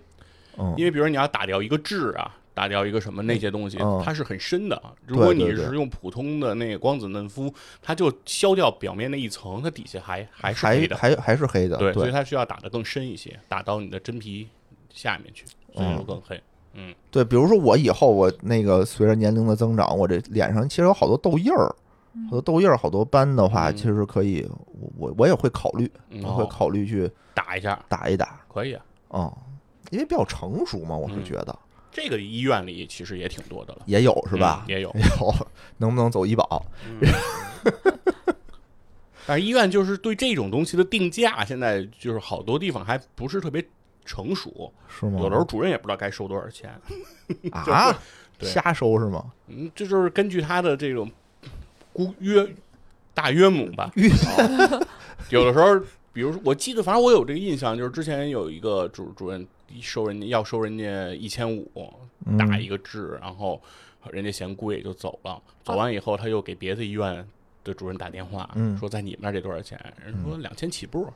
[0.59, 4.82] 嗯，因为比如你要打掉一个痣啊，打掉一个什么那些东西嗯，它是很深的。
[5.06, 10.96] 如果你是用普通的那个光子嫩肤，它就消掉表面那一层，它底下还还是黑的。
[10.96, 14.48] 还还还是黑的，对，所以它需要打得更深一些，打到你的真皮
[14.92, 16.38] 下面去，所以更黑。
[16.76, 17.24] 嗯对。
[17.24, 21.74] 比如说我以后我那个随着年龄的增长，我这脸上其实有好多痘印儿，
[22.30, 24.46] 好多痘印儿、好多斑的话，嗯其实可以，
[24.80, 28.84] 我我我也会考虑，嗯我会哦考虑去打一下打一打，可以啊。
[29.10, 29.32] 嗯，
[29.90, 31.58] 因为比较成熟嘛，我是嗯觉得
[31.92, 34.70] 这个医院里其实也挺多的了，也有是吧嗯？
[34.70, 34.90] 也有。
[35.20, 35.34] 有，
[35.78, 36.62] 能不能走医保？
[39.28, 43.64] 但是医院就是对这种东西的定价，现在就是好多地方还不是特别
[44.06, 45.18] 成熟，是吗？
[45.20, 46.70] 有的时候主任也不知道该收多少钱。
[47.52, 47.92] 啊，
[48.38, 49.32] 对瞎收是吗？
[49.48, 51.10] 嗯，这就是根据他的这种
[51.92, 52.46] 估约
[53.12, 53.90] 大约母吧。
[55.30, 55.78] 有的时候，
[56.12, 59.46] 比如说，我记得，反正我有这个印象，就是之前有一个主主任
[59.82, 61.70] 收人家要收人家一千五
[62.26, 63.60] 嗯打一个痣，然后
[64.10, 65.42] 人家嫌贵就走了。
[65.64, 67.26] 走完以后，他又给别的医院
[67.64, 69.78] 的主任打电话，嗯说在你们那儿得多少钱？
[70.04, 71.12] 人说两千起步。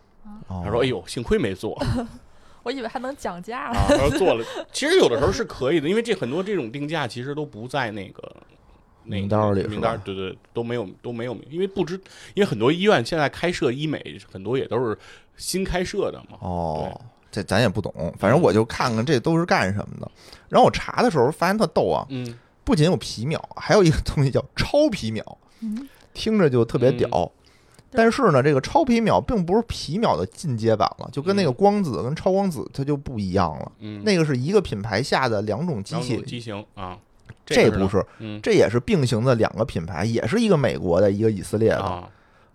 [0.49, 1.83] 哦他说：“哎呦，幸亏没做
[2.63, 3.79] 我以为还能讲价呢。
[3.79, 8.37] 啊！” 做了，其实有的时候是可以的，因为这很多这种定价其实都不在那个
[9.05, 11.95] 名单里是吧名单对对都没有都没有，因为不知
[12.35, 14.97] 因为很多医院现在开设医美很多也都是
[15.37, 16.37] 新开设的嘛。
[16.41, 20.11] 哦，这咱也不懂，反正我就看看这都是干什么的。
[20.49, 27.09] 然后我查的时候发现特逗啊，嗯，不仅有皮秒，还有一个东西叫超皮秒，嗯，听着就特别屌。
[27.09, 27.31] 对
[27.93, 31.55] 但是呢，这个超皮秒并不是皮秒的进阶版了，就跟那个嗯。
[31.55, 33.73] 光子跟超光子它就不一样了。
[33.81, 36.65] 嗯，那个是一个品牌下的两种机器种，机型。
[36.75, 36.97] 啊，
[37.45, 38.41] 这不是，嗯。
[38.43, 41.83] 这也是并行的两个品牌，也是一个美国的，一个以色列的。
[41.83, 42.09] 啊，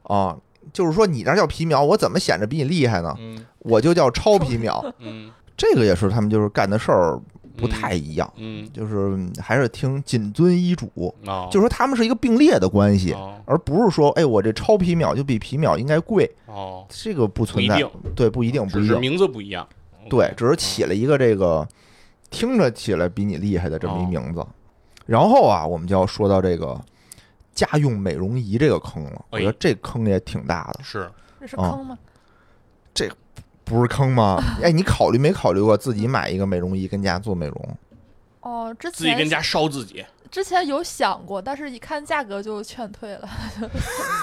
[0.03, 0.37] 啊。
[0.73, 3.15] 就是说你那叫皮秒，我怎么显着比你厉害呢？
[3.19, 3.45] 嗯。
[3.59, 7.19] 我就叫超皮秒， 嗯，这个也是他们就是干的事儿
[7.55, 8.31] 不太一样。
[8.37, 10.89] 嗯就是还是听谨遵医嘱，
[11.25, 17.81] 哦，就是说他们是一个并列的关系，哦而不是说，哎，我这超皮秒就比皮秒应该贵，哦，这个不存在
[18.15, 19.67] 对，不一定，不只是一定，名字不一样。
[20.09, 21.67] 对，只是起了一个这个
[22.29, 24.45] 听着起来比你厉害的这么一哦名字。
[25.05, 26.79] 然后啊，我们就要说到这个
[27.53, 31.97] 家用美容仪这个坑了，我觉得哎这坑也挺大的，是这是哦坑吗？
[33.65, 34.41] 不是坑吗？
[34.63, 37.78] 哎，你考虑没考虑过自己买一个美容仪跟家做美容？
[38.41, 43.28] 哦，之自己跟家烧自己，之前有想过，但是一看价格就劝退了，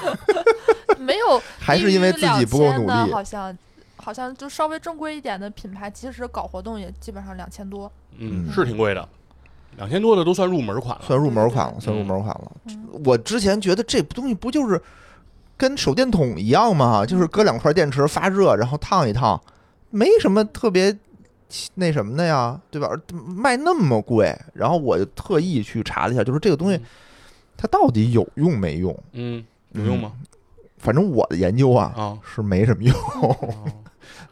[0.99, 3.13] 没有 还是因为自己不够努低于2000的力？
[3.13, 3.59] 好像
[3.97, 7.91] 好像就稍微正规一点的品牌，其实搞活动也基本上两千多。
[8.19, 9.09] 嗯，嗯是挺贵的，
[9.77, 11.03] 两千多的都算入门款了。
[11.05, 12.53] 算入门款了，算入门款了。
[12.67, 14.81] 嗯我之前觉得这东西不就是
[15.62, 17.07] 跟手电筒一样嘛？
[17.07, 19.40] 就是搁两块电池发热，然后烫一烫，
[19.90, 20.98] 没什么特别
[21.75, 22.90] 那什么的呀，对吧？
[23.12, 26.81] 卖那么贵，然后我就特意去查了一下，就是这个东西
[27.57, 28.92] 它到底有用没用？
[29.12, 29.44] 嗯，
[29.75, 30.11] 有用吗？
[30.79, 32.92] 反正我的研究啊啊，是没什么用。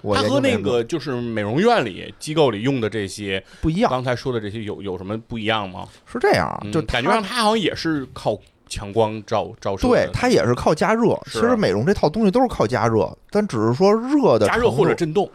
[0.02, 5.86] 我 它和那个就是美容院里机构里用的这些，不一样，刚才说的这些有有什么不一样吗？
[6.10, 8.36] 是这样就感觉上它好像也是靠
[8.70, 11.14] 强光照照射，对，它也是靠加热。
[11.26, 15.30] 其实美容这套东西都是靠加热，但只是说热的加热或者震动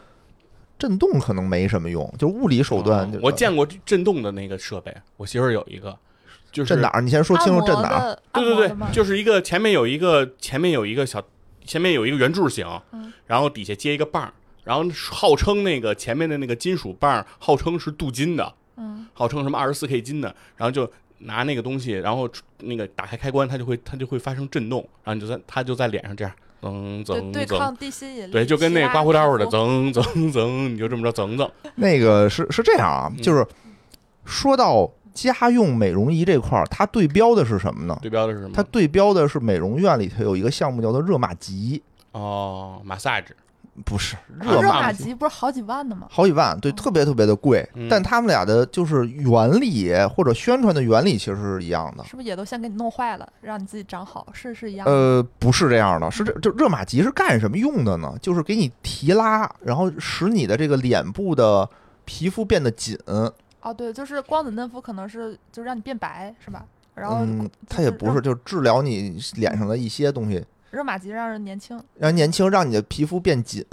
[0.79, 3.17] 震动可能没什么用，就物理手段就。
[3.19, 5.95] 哦我见过震动的那个设备，我媳妇儿有一个，
[6.51, 7.01] 就是震哪儿？
[7.01, 8.17] 你先说清楚震哪儿。
[8.33, 11.21] 对对对就是一个前面有一个前面有一个小，
[11.65, 33.45] 前面有一个圆柱形，嗯然后底下接一个棒儿，然后号称那个前面的那个金属棒儿号称是镀金的，嗯，号称什么二十四 K 金的，然后就拿那个东西，然后那个打开开关，它就会它就会发生震动，然后你就在它就在脸上这样增对增增，对抗地心引力，对，就跟那个刮胡刀似的，气压增增增，你就这么着增增，那个是是这样啊，嗯就是
[34.25, 37.97] 说到家用美容仪这块儿，它对标的是什么呢？
[38.01, 38.51] 对标的是什么？
[38.53, 43.25] 它对标的是美容院里头有一个项目叫做热玛吉，哦，massage，
[43.83, 46.07] 不是啊热热玛玛吉不是好几万的吗？
[46.09, 47.67] 好几万，对，哦特别特别的贵。
[47.73, 52.03] 嗯但他们俩的就是原理或者宣传的原理其实是一样的。
[52.05, 54.25] 是不是也都先给你弄坏了，让你自己长好？
[54.31, 54.91] 是是一样的。
[54.91, 58.13] 呃，不是这样的，是这就热玛吉是干什么用的呢？
[58.21, 61.69] 就是给你提拉，然后使你的这个脸部的
[62.05, 62.97] 皮肤变得紧。
[63.61, 66.63] 哦，对，就是光子嫩肤，可能是就是让你变白，是吧？
[66.93, 70.41] 然后嗯，它就是让也不是，就治疗你脸上的一些东西，
[70.75, 71.81] 热玛吉让人年轻。
[71.95, 73.65] 让年轻，让你的皮肤变紧。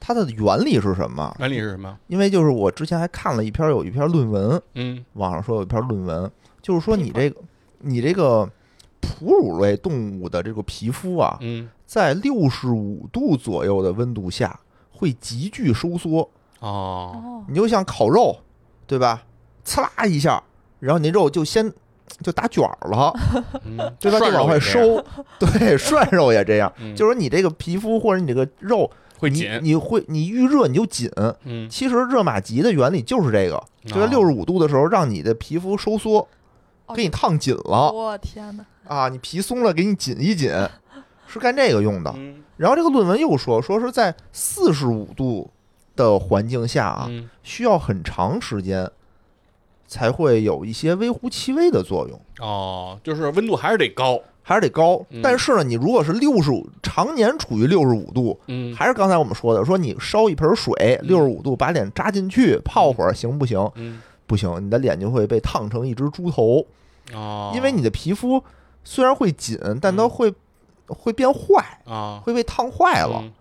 [0.00, 1.34] 它的原理是什么？
[1.38, 1.96] 原理是什么？
[2.08, 7.40] 因为就是我之前还看了一篇有一篇论文，嗯网上说有一篇论文，就是说你这个
[7.78, 8.44] 你这个
[9.00, 14.58] 哺乳类动物的这个皮肤啊，嗯，在六十五度左右的温度下
[14.90, 16.28] 会急剧收缩。
[16.58, 18.36] 哦，哦，你就像烤肉，
[18.86, 19.22] 对吧？
[19.64, 20.42] 刺啦一下，
[20.80, 21.72] 然后你肉就先
[22.22, 23.12] 就打卷儿了，
[23.64, 24.18] 嗯，对吧？
[24.18, 25.04] 就往外收。
[25.38, 31.10] 对，涮肉也这样，嗯就是说你这个皮肤或者你这个肉，会紧，你会你遇热你就紧。
[31.44, 36.26] 嗯，其实热玛吉的原理就是这个，就在哦六十五度的时候，让你的皮肤收缩，
[36.86, 38.64] 哦给你烫紧了我天哪！
[38.86, 39.08] 啊！
[39.08, 40.52] 你皮松了，给你紧一紧，
[41.26, 42.12] 是干这个用的。
[42.16, 45.50] 嗯然后这个论文又说，说是在四十五度
[45.96, 48.88] 的环境下啊，嗯需要很长时间
[49.86, 55.20] 才会有一些微乎其微的作用，哦，就是温度还是得高，还是得高嗯。
[55.22, 58.74] 但是呢，你如果是六十五，常年处于六十五度，嗯。
[58.74, 63.70] 还是刚才我们说的，说你烧一盆水，六十五度把脸扎进去泡会儿，行不行？
[63.74, 66.66] 嗯，不行，你的脸就会被烫成一只猪头，
[67.12, 68.42] 哦，因为你的皮肤
[68.82, 70.10] 虽然会紧，但它嗯。
[70.10, 70.34] 会
[70.86, 73.20] 会变坏，啊会被烫坏了。
[73.22, 73.32] 嗯。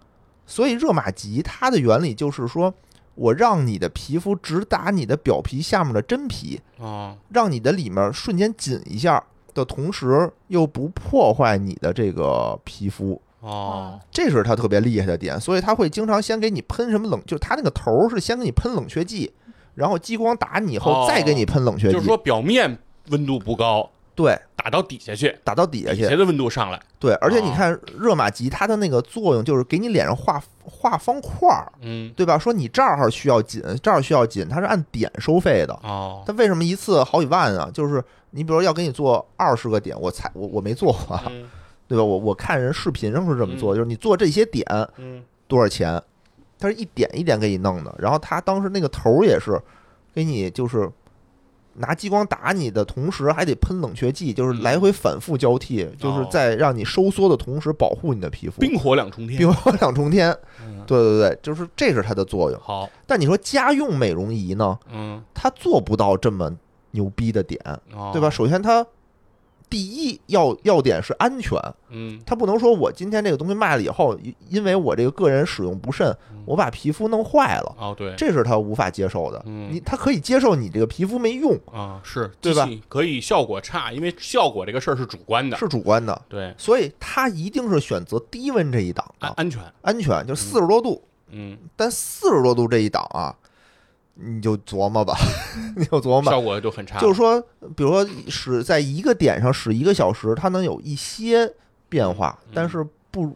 [0.45, 2.73] 所以热玛吉它的原理就是说，
[3.15, 9.23] 我让你的皮肤直达你的表皮下面的真皮，啊让你的里面瞬间紧一下
[9.53, 15.39] 的同时，又不破坏你的这个皮肤，哦这是它特别厉害的点。
[15.39, 19.31] 所以它会经常先给你喷什么冷，就它那个头儿是先给你喷冷却剂，
[19.75, 22.77] 然后激光打你以后哦再给你喷冷却剂，就是说表面
[23.09, 27.13] 温度不高，对，打到底下去，打到底下去底下，的温度上来，对。
[27.15, 31.71] 而且你哦看热玛吉它的那个作用就是给你脸上画画方块儿。
[31.81, 32.37] 嗯对吧？
[32.37, 35.73] 说你这儿需要紧，这儿需要紧，它是按点收费的。
[35.83, 37.69] 哦它为什么一次好几万啊？
[37.73, 41.19] 就是你比如要给你做二十个点，我才我我没做过
[41.87, 42.03] 对吧？
[42.03, 44.65] 我我看人视频上是这么做，嗯就是你做这些点
[44.97, 46.01] 嗯多少钱？
[46.59, 47.93] 它是一点一点给你弄的。
[47.99, 49.59] 然后它当时那个头儿也是
[50.13, 50.89] 给你就是
[51.75, 58.61] 拿激光打你的同时，还得喷冷却剂，就是来回反复交替，就是哦在让你收缩的同时保护你的皮肤。
[58.61, 60.29] 冰火两重天，冰火两重天，
[60.63, 62.59] 嗯对对对，就是这是它的作用。
[62.61, 66.51] 好，但你说家用美容仪呢，嗯它做不到这么
[66.91, 67.59] 牛逼的点，
[67.95, 68.29] 哦对吧？？
[68.29, 68.85] 首先它
[69.73, 71.59] 第一要要点是安全，
[71.89, 79.41] 嗯它不能说我今天这个东西卖了以后，因因为我这个个人使用不慎嗯，我把皮肤弄坏了，哦对，这是他无法接受的。
[79.47, 91.01] 嗯你他可以接受你这个皮肤没用啊是，对吧可以效果差，因为效果这个事儿是主观的，是主观的，对，所以他一定是选择低温这一档的，安安全，安全就四十多度。
[91.35, 93.35] 嗯，但四十多度这一档啊，
[94.15, 95.15] 你就琢磨吧，
[95.75, 96.21] 你就琢磨。
[96.21, 96.31] 吧。
[96.31, 97.41] 效果就很差，就是说，
[97.75, 101.51] 比如说使在一个点上使一个小时，它能有一些
[101.89, 102.51] 变化，嗯。
[102.53, 103.35] 但是不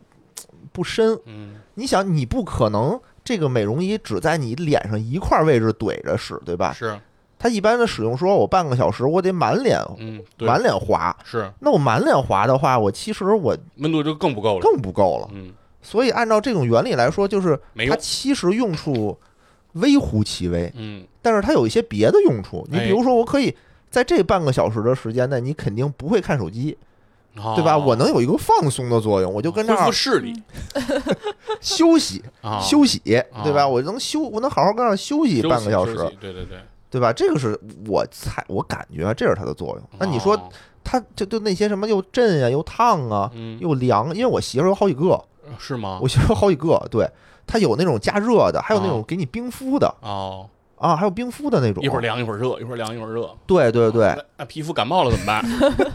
[0.72, 1.20] 不深。
[1.26, 1.56] 嗯。
[1.74, 6.74] 你想，你不可能这个美容仪只在你脸上一块位置怼着使，对吧？
[6.74, 7.00] 是，
[7.40, 15.30] 它一般的使用说，我半个小时我得满脸嗯满脸滑，是，那我满脸滑的话，我其实我温度就更不够了，更不够了。
[15.34, 15.54] 嗯。
[15.82, 19.18] 所以按照这种原理来说，就是它，其实用处
[19.80, 22.66] 微乎其微，嗯但是它有一些别的用处。
[22.72, 23.56] 你哎比如说，我可以
[23.90, 26.78] 在这半个小时的时间内，你肯定不会看手机，
[27.56, 27.76] 对吧？
[27.76, 30.34] 哦我能有一个放松的作用，我就跟这恢复儿视力
[31.62, 33.00] 休息啊，休息，
[33.44, 33.62] 对吧？
[33.62, 36.60] 啊我能休，我能好好跟这儿休息半个小时，对对对，
[36.90, 37.12] 对吧？
[37.14, 39.82] 这个是我猜，我感觉啊这是它的作用。
[40.00, 40.50] 那你说哦
[40.84, 45.22] 它就就那些什么又震啊、又烫啊、嗯又凉，因为我媳妇儿有好几个，
[45.60, 46.08] 是吗我？
[46.08, 47.06] 媳妇有好几个，对，
[47.48, 49.88] 它有那种加热的，还有那种哦给你冰敷的。
[50.02, 51.82] 哦，啊，还有冰敷的那种。
[51.82, 55.44] 一会儿凉一会儿热，一会儿凉一会儿热，对对对，那那皮肤感冒了怎么办？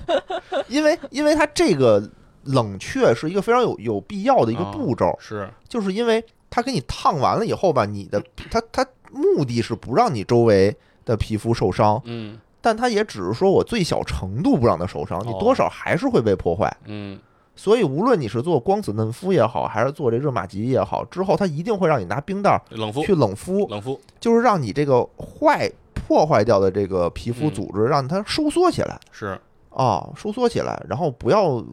[0.68, 2.02] 因为因为它这个
[2.44, 10.74] 冷却是一个非常有有必要的一个哦步骤，是，就是因为它给你烫完了以后吧，你的它它目的是不让你周围
[11.04, 12.38] 的皮肤受伤，嗯。
[12.64, 15.36] 但它也只是说我最小程度不让它受伤，你哦。
[15.40, 16.72] 多少还是会被破坏。
[16.84, 17.18] 嗯
[17.54, 23.02] 所以无论你是做光子嫩肤也好，还是做这热玛吉也好，之后它一定会让你拿冰袋儿冷敷。
[23.02, 28.98] 去冷敷，冷敷，就是让你这个坏破坏掉的这个皮肤嗯组织，让它收缩起来。
[29.10, 29.38] 是。
[29.70, 31.64] 啊，收缩起来，然后不要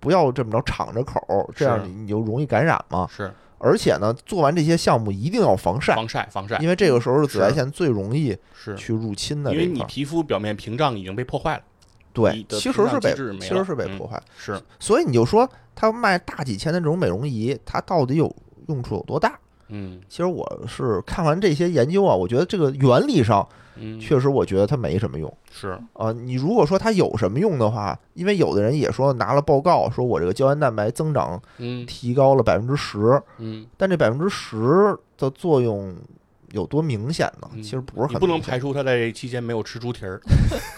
[0.00, 3.06] 不要这么着敞着口儿，这样你你就容易感染嘛。
[3.10, 3.32] 是。
[3.58, 6.58] 而且呢，做完这些项目一定要防晒，防晒防晒。
[6.58, 9.80] 因为这个时候是紫外线最容易是，去入侵的因为你。
[9.84, 11.62] 皮肤表面屏障已经被破坏了，
[12.12, 18.34] 对其实是被其实是被嗯破坏，是所以你就说他卖大几千的这种美容仪，它到底有
[18.68, 19.38] 用处有多大？
[19.74, 23.46] 嗯其实我是看完这些研究啊，我觉得这个原理上
[23.76, 26.12] 嗯确实，我觉得它没什么用是啊。
[26.12, 35.96] 你如果说它有什么用的话，因为有的人也说拿了报告说我这个胶原蛋白增长嗯提高了百分之十，嗯，但这百分之十的作用
[36.50, 37.48] 有多明显呢？
[37.54, 40.20] 嗯其实不是很不能排除他在这期间没有吃猪蹄儿，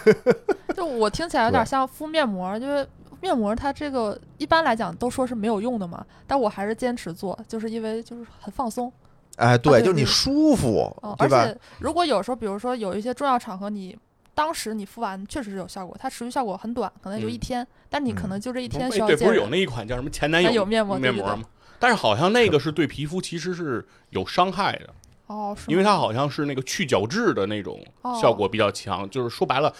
[0.75, 2.85] 就我听起来有点像敷面膜，因为
[3.21, 8.91] 面膜它这个一般来讲都说是没有用的嘛，但我还是坚持做，就是因为就是很放松。
[9.37, 11.37] 哎，对，对就是你舒服哦，，对吧？
[11.39, 13.97] 而且如果有时候，比如说有一些重要场合，你
[14.33, 19.27] 当时你敷完确实是有效果，它持续效果很短，可能就一嗯天，但你可能就这一天需要见人。
[19.27, 21.41] 不是有那一款叫什么前男友面膜吗？
[21.79, 24.89] 但是好像那个是对皮肤其实是有伤害的，
[25.27, 29.73] 哦，是因为它好像是那个去角质的那种哦效果比较强，就是说白了，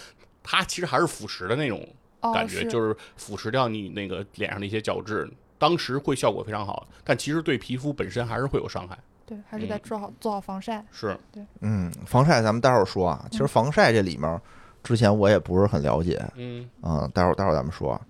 [0.46, 1.86] 它其实还是腐蚀的那种
[2.20, 5.28] 哦感觉，就是腐蚀掉你那个脸上的一些角质。
[5.58, 8.98] 当时会效果非常好，但其实对皮肤本身还是会有伤害。
[9.24, 10.84] 对，还是得嗯做好做好防晒。
[10.92, 11.18] 是，
[11.60, 13.26] 嗯，防晒咱们待会儿说啊。
[13.30, 14.40] 其实嗯防晒这里面，
[14.82, 18.00] 之前我也不是很了解，嗯嗯，待会儿待会儿咱们说啊。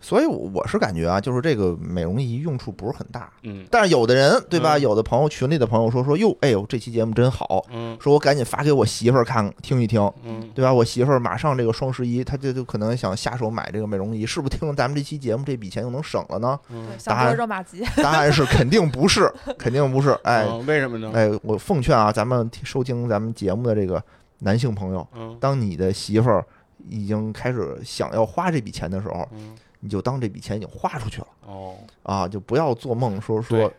[0.00, 4.76] 所以我我是感觉啊，就是这个美容仪用处不是很大，嗯但是有的人对吧？
[4.76, 10.72] 嗯有的朋友群里的朋友说说哟，哎呦，这期节目真好，嗯说我赶紧发给我媳妇儿看听一听，嗯，对吧？
[10.72, 16.58] 我媳妇儿马上这个双十一，她就就可能想下手买这个美容仪，是不是听了咱们这期节目，这笔钱就能省了呢？
[17.04, 17.82] 答案热玛吉。
[18.02, 20.10] 答案是肯定不是，肯定不是。
[20.22, 21.10] 哎嗯为什么呢？
[21.14, 24.02] 哎，我奉劝啊，咱们听收听咱们节目的这个
[24.40, 26.44] 男性朋友，嗯当你的媳妇儿
[26.88, 29.54] 已经开始想要花这笔钱的时候，嗯，
[29.86, 33.72] 你就当这笔钱已经花出去了哦，啊，就不要做梦说说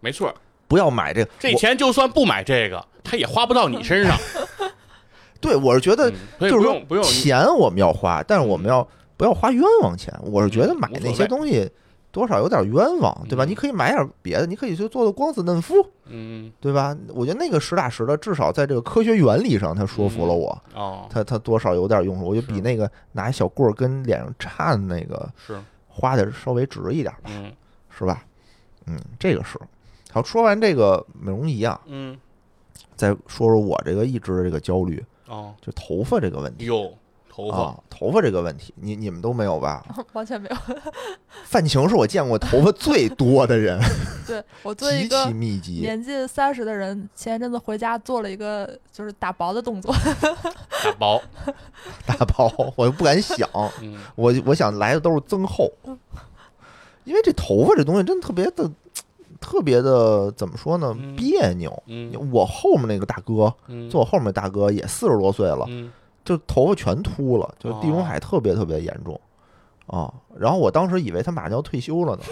[0.00, 0.34] 没错，
[0.66, 1.30] 不要买这个。
[1.38, 4.16] 这我钱就算不买这个，他也花不到你身上。
[5.38, 8.88] 对我是觉得就是说钱我们要花，但是我们要
[9.18, 10.10] 不要花冤枉钱？
[10.22, 11.70] 我是觉得嗯买那些东西
[12.14, 13.44] 多少有点冤枉，对吧？
[13.44, 15.74] 嗯你可以买点别的，你可以去做做光子嫩肤，
[16.06, 16.96] 嗯对吧？
[17.08, 22.24] 我觉得那个实打实的，至少在这个科学原理上，他说服了嗯我，哦，它它多少有点用处。
[22.24, 27.30] 我觉得比那个拿一小棍儿跟脸上颤那个是花的稍微值一点，吧
[27.90, 28.24] 是吧？
[28.86, 29.58] 嗯，这个是。
[30.12, 32.16] 好，说完这个美容仪啊，嗯
[32.94, 36.92] 再说说我这个一直的这个焦虑，哦，就头发这个问题哟，
[37.34, 39.84] 头发啊，头发这个问题，你你们都没有吧？
[40.14, 40.56] 完全没有。
[41.44, 43.76] 范晴是我见过头发最多的人，
[44.24, 45.80] 对我作为一极个其密集。
[45.80, 49.92] 年近三十的人，前一阵子回家做了一个就是打薄的动作。
[50.84, 51.20] 打薄，
[52.06, 53.48] 打薄，我又不敢想，
[53.82, 55.68] 嗯我我想来的都是增厚，
[57.02, 58.70] 因为这头发这东西真的特别的，
[59.40, 61.16] 特别的怎么说呢嗯？
[61.16, 61.82] 别扭。
[61.86, 65.90] 嗯我后面那个大哥，嗯，坐我后面大哥也四十多岁了，嗯
[66.24, 69.20] 就头发全秃了，就地中海特别特别严重
[69.86, 70.12] 啊。
[70.36, 72.22] 然后我当时以为他马上就要退休了呢，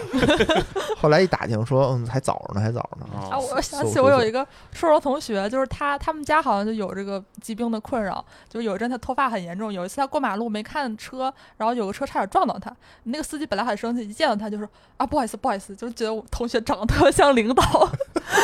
[0.99, 3.05] 后来一打听说，嗯，还早着呢，还早着呢。
[3.15, 14.67] 啊，哦我想起我有一个硕士同学，就是他他们家好像就有这个疾病的困扰，就是有一阵他脱发很严重，有一次他过马路没看车，然后有个车差点撞到他，那个司机本来很生气，一见到他就说
[14.97, 17.63] 啊不好意思不好意思，就是觉得我同学长得特别像领导，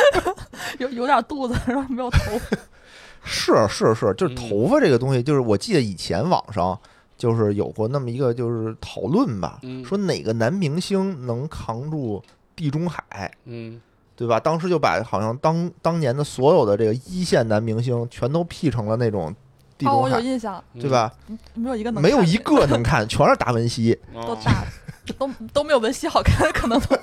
[0.78, 2.18] 有有点肚子，然后没有头，
[3.22, 6.78] 是是是，就是嗯头发这个东西，就是我记得以前网上
[7.16, 12.22] 就是有过那么一个就是讨论吧，嗯说哪个男明星能扛住
[12.56, 13.80] 地中海，嗯
[14.16, 14.38] 对吧？
[14.38, 19.34] 当时就把好像当当年的所有的这个一线男明星全都 P 成了那种
[19.78, 21.10] 地哦，中海，我有印象，嗯对吧？
[21.54, 23.98] 没有一个能没有一个能看，全是达文西。
[24.12, 24.64] 哦都大，
[25.18, 26.96] 都都没有文熙好看，可能都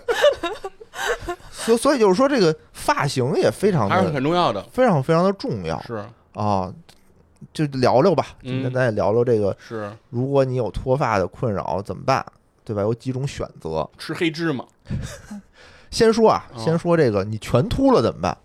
[1.51, 6.71] 所所以就是说，这个发型也非常还是的很重要的，非常非常的重要是啊。
[7.53, 12.25] 就聊聊吧，嗯今天咱也聊聊这个，是如果你有脱发的困扰怎么办，
[12.65, 12.81] 对吧？
[12.81, 13.87] 有几种选择。
[13.97, 14.65] 吃黑芝麻，
[15.91, 18.35] 先说啊，哦先说这个，你全秃了怎么办？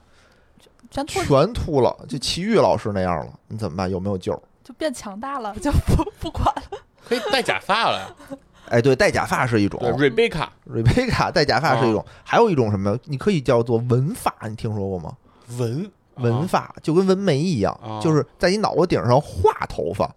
[0.90, 3.90] 全秃全秃了，就齐豫老师那样了，你怎么办？
[3.90, 4.32] 有没有救？
[4.62, 6.78] 就变强大了，就不不管了。
[7.08, 8.14] 可以戴假发了呀。
[8.72, 12.98] 哎，对，戴假发是一种对，瑞贝卡瑞贝卡戴假发是一哦种，还有一种什么？
[13.04, 15.12] 你可以叫做纹发，你听说过吗？
[15.58, 20.10] 纹纹发就跟纹眉一样，哦就是在你脑袋顶上画头发。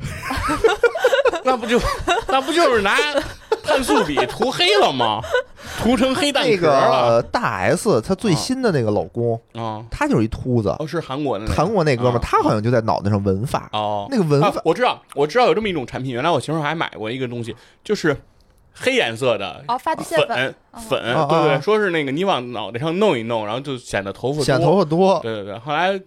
[1.44, 1.78] 那不就
[2.28, 2.96] 那不就是拿
[3.62, 5.20] 碳素笔涂黑了吗？
[5.82, 7.20] 涂成黑蛋那壳了。
[7.20, 9.82] 个大 S 她最新的那个老公，啊！
[9.90, 12.20] 他就是一秃子，哦，是韩国的那个韩国那哥们儿，啊。
[12.22, 18.16] 他好像就在脑袋上纹发，哦，那个纹发，啊我知道，我知道有这么一种产品，原来我媳妇儿还买过一个东西，就是
[18.74, 25.20] 黑颜色的哦，发际线粉，粉哦粉，啊啊对对，说是那个你往脑袋上弄一弄，然后就显得头发显多头发多。
[25.22, 25.98] 对对对，后来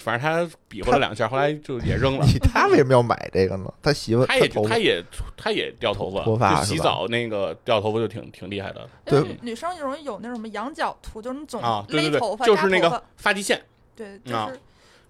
[0.00, 2.24] 反正他比划了两下，后来就也扔了。
[2.26, 3.72] 你他为什么要买这个呢？
[3.82, 5.04] 他媳妇他也他也
[5.36, 11.84] 他也掉头发，脱发洗澡那个掉头发就挺挺厉害的对女生容易有那种什么羊角秃，就是你总啊！
[11.86, 13.62] 对对对，勒头发，就是那个发发际线，
[13.94, 14.58] 对，就啊是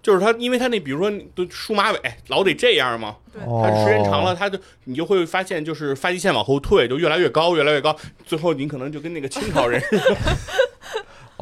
[0.01, 10.17] 就是他，因为他那比如说都梳马尾，老得这样嘛，对，他时间长了，他就你就会发现，就是发际线往后退，就越来越高，越来越高，最后你可能就跟那个清朝人似的，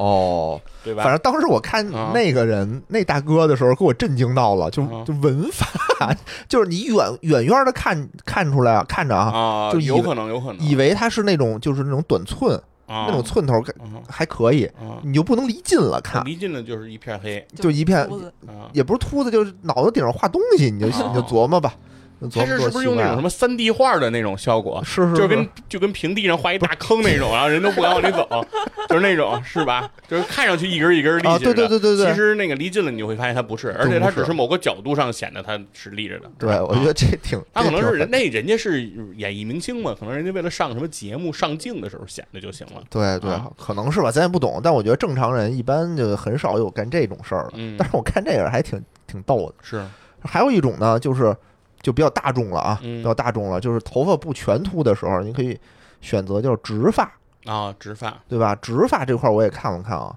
[0.02, 1.04] 哦，对吧？
[1.04, 2.10] 反正当时我看啊。
[2.14, 5.04] 那个人、那大哥的时候，给我震惊到了，就啊。
[5.06, 5.66] 就文法，
[6.48, 13.04] 就是你远远远的看看出来啊，看着啊，啊，就有可能，有可能，以为他是那种就是那种短寸、啊。
[13.06, 14.00] 那种寸头，啊。
[14.08, 17.46] 还可以，啊，你就不能离近了看，离近了就是一片黑。
[17.56, 18.32] 就一片秃子。
[18.46, 18.72] 啊。
[18.72, 21.12] 也不是秃子，就是脑子顶上画东西，你就啊。
[21.12, 21.74] 你就琢磨吧，
[22.20, 24.82] 就琢磨多它是是不是用那种什么三 D 画的那种效果？
[24.84, 28.46] 是是就是跟就跟平地上画一大坑那种，然后人都不敢往里走，
[28.88, 29.90] 就是那种是吧？
[30.06, 36.30] 就是看上去一根一根立啊，起的，对对对对对，其实那个离近了，你就会发现它不是，而且它只是某个角度上显得它是立着的。
[36.38, 38.82] 对我觉得这挺，他可能是人那人家是
[39.16, 42.82] 演艺明星嘛，可能人家为了上什么节目上镜的时候显得就行了。
[42.90, 47.52] 对对啊，可能是吧，咱也不懂，但我觉得正常人一般就很少有干这种事儿的。
[47.54, 49.54] 嗯但是我看这个还挺挺逗的。
[49.62, 49.84] 是，
[50.22, 51.34] 还有一种呢，就是
[51.82, 52.98] 就比较大众了啊，嗯。
[52.98, 55.58] 比较大众了，就是头发不全秃的时候，你可以
[56.00, 57.12] 选择叫直发，
[57.44, 58.54] 啊，直发，对吧？
[58.56, 60.14] 直发这块儿我也看了看啊，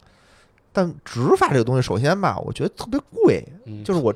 [0.71, 4.13] 但直发这个东西，首先吧，我觉得特别贵，嗯，就是我。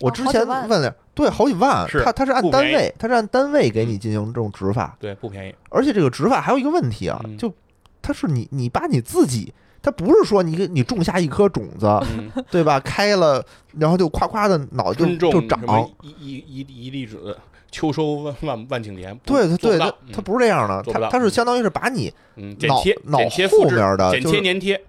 [0.00, 5.54] 我哦之前问了，对，好几万，是他他是按单位，他是按单位给你进行这种植发，对，不便宜。
[5.68, 7.38] 而且这个植发还有一个问题啊，嗯。
[7.38, 7.54] 就
[8.02, 9.54] 它是你你把你自己，
[9.84, 12.80] 它不是说你给你种下一颗种子，嗯，对吧？
[12.80, 13.44] 开了，
[13.78, 17.36] 然后就夸夸的脑袋就就长什，么一一一一粒子，
[17.70, 19.14] 秋收万万万顷田。
[19.26, 22.10] 对对对，它它不是这样的，它它是相当于是把你
[22.66, 24.80] 脑切脑剪切后面的剪切粘贴，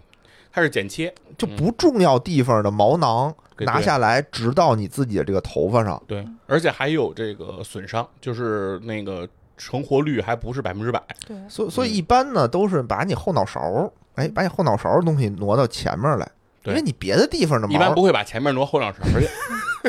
[0.53, 1.13] 它是剪切。
[1.37, 6.01] 就不重要地方的毛囊拿下来，植到你自己的这个头发上。
[6.07, 9.27] 对，而且还有这个损伤，就是那个
[9.57, 11.01] 成活率还不是百分之百。
[11.27, 16.29] 对，所以所以嗯一般呢都是把你后脑勺，哎，把你后脑勺的东西挪到前面来，
[16.63, 19.27] 因为你别的地方的毛一般不会把前面挪后脑勺去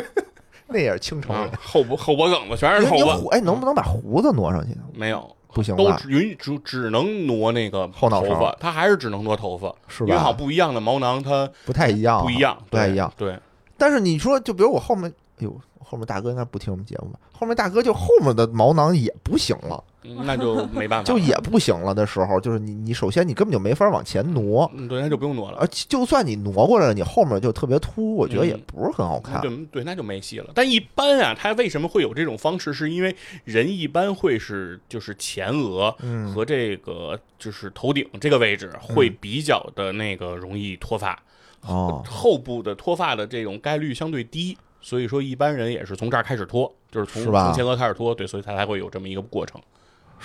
[0.69, 4.75] 那也是清朝后脖后脖梗子全是头发，哎，能不能把胡子挪上去？
[4.93, 5.81] 没有，不行吧？
[5.81, 10.33] 都只允只只能挪那个后脑勺头发，它还是只能挪头发，是因为好？
[10.33, 13.11] 不一样的毛囊它不太一样啊，不一样，对不太一样。
[13.15, 13.39] 对，
[13.77, 17.19] 但是你说，就比如我后面，哎呦，后面大哥应该不听我们节目吧？
[17.31, 25.67] 后面大哥就后面的毛囊也不行了，嗯那就没办法， 就也不行了的时候，就是你你首先你根本就没法往前挪，嗯对，那就不用挪了而。
[25.67, 29.39] 就算你挪过来了，你后面就特别秃，我觉得也嗯不是很好看。
[29.41, 30.49] 对对，那就没戏了。
[30.55, 32.73] 但一般啊，他为什么会有这种方式？
[32.73, 41.21] 是因为人一般会是就是前额嗯，和这个就是头顶这个位置会比较的那个容易脱发，
[41.61, 47.45] 哦，后部的脱发的这种概率相对低，所以说一般人也是从这儿开始脱，就是从是吧？
[47.45, 49.61] 从前额开始脱，对，所以他才会有这么一个过程。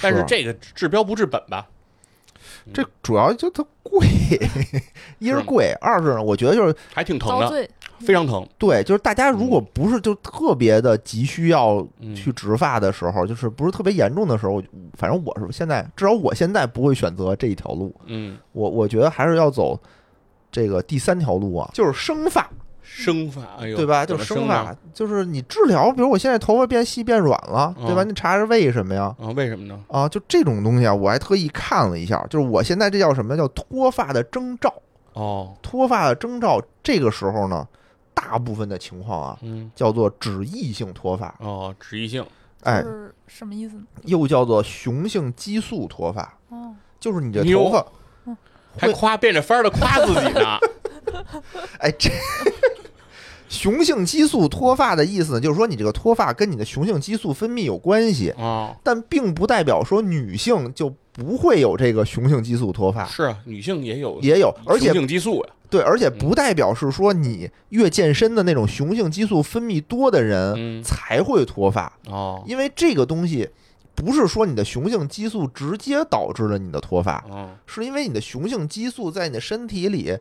[0.01, 1.67] 但是是这个治标不治本吧？
[2.75, 4.07] 这主要就它贵，
[5.19, 7.69] 一是贵，二是呢，我觉得就是还挺疼的，罪，
[8.01, 8.47] 非常疼。
[8.59, 12.15] 对，就是大家如果不是就特别的急需要嗯。
[12.15, 14.63] 去植发的时候，就是不是特别严重的时候，
[14.95, 19.79] 反正我是现在至少我现在不会选择这一条路，嗯，我我觉得还是要走
[20.51, 22.49] 这个第三条路啊，就是生发，
[22.95, 24.05] 生发，哎呦，对吧？
[24.05, 28.05] 就是生发，就是你治疗，比如我现在头发变细变软了，对吧？
[28.05, 29.15] 嗯你查查为什么呀？
[29.19, 29.29] 啊？
[29.35, 29.81] 为什么呢？
[29.89, 34.73] 啊，就这种东西啊，我还特意看了一下，就是我现在这叫什么叫脱发的征兆？
[35.15, 37.67] 哦，脱发的征兆，这个时候呢，
[38.13, 42.25] 大部分的情况啊，嗯，叫做脂溢性脱发，哦，脂溢性，
[42.63, 43.83] 哎就，是什么意思呢？
[44.05, 47.87] 又叫做雄性激素脱发，哦，就是你的头发，
[48.77, 50.59] 还夸变着法儿的夸自己呢。
[51.79, 52.11] 哎，这
[53.53, 65.51] 雄性激素脱发的意思呢，就是说你这个脱发跟你的雄性激素分泌有关系，啊，但并不代表说女性就不会有这个雄性激素脱发，是啊，女性也有也有，而且雄性激素呀。
[65.69, 73.49] 对，而且不代表是说你越健身的那种雄性激素分泌多的人嗯，才会脱发，哦，因为这个东西
[73.95, 80.19] 不是说你的雄性激素直接导致了你的脱发，哦，是因为你的雄性激素在你的身体里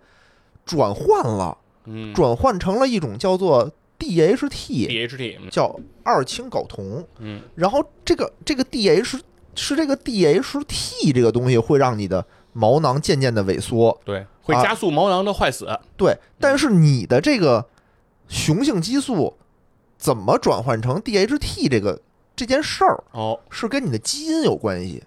[0.66, 2.14] 转换了，嗯。
[2.14, 5.50] 转换成了一种叫做 DHT，，DHT，嗯。
[5.50, 7.06] 叫二氢睾酮。
[7.20, 9.20] 嗯，然后这个这个 DH
[9.56, 15.68] 是这个 DHT 这个东西会让你的毛囊渐渐的萎缩，对，会啊加速毛囊的坏死。
[15.98, 17.66] 对，但是你的这个
[18.28, 19.34] 雄性激素
[19.98, 22.02] 怎么转换成 DHT 这个
[22.36, 25.04] 这件事儿，哦，是跟你的基因有关系，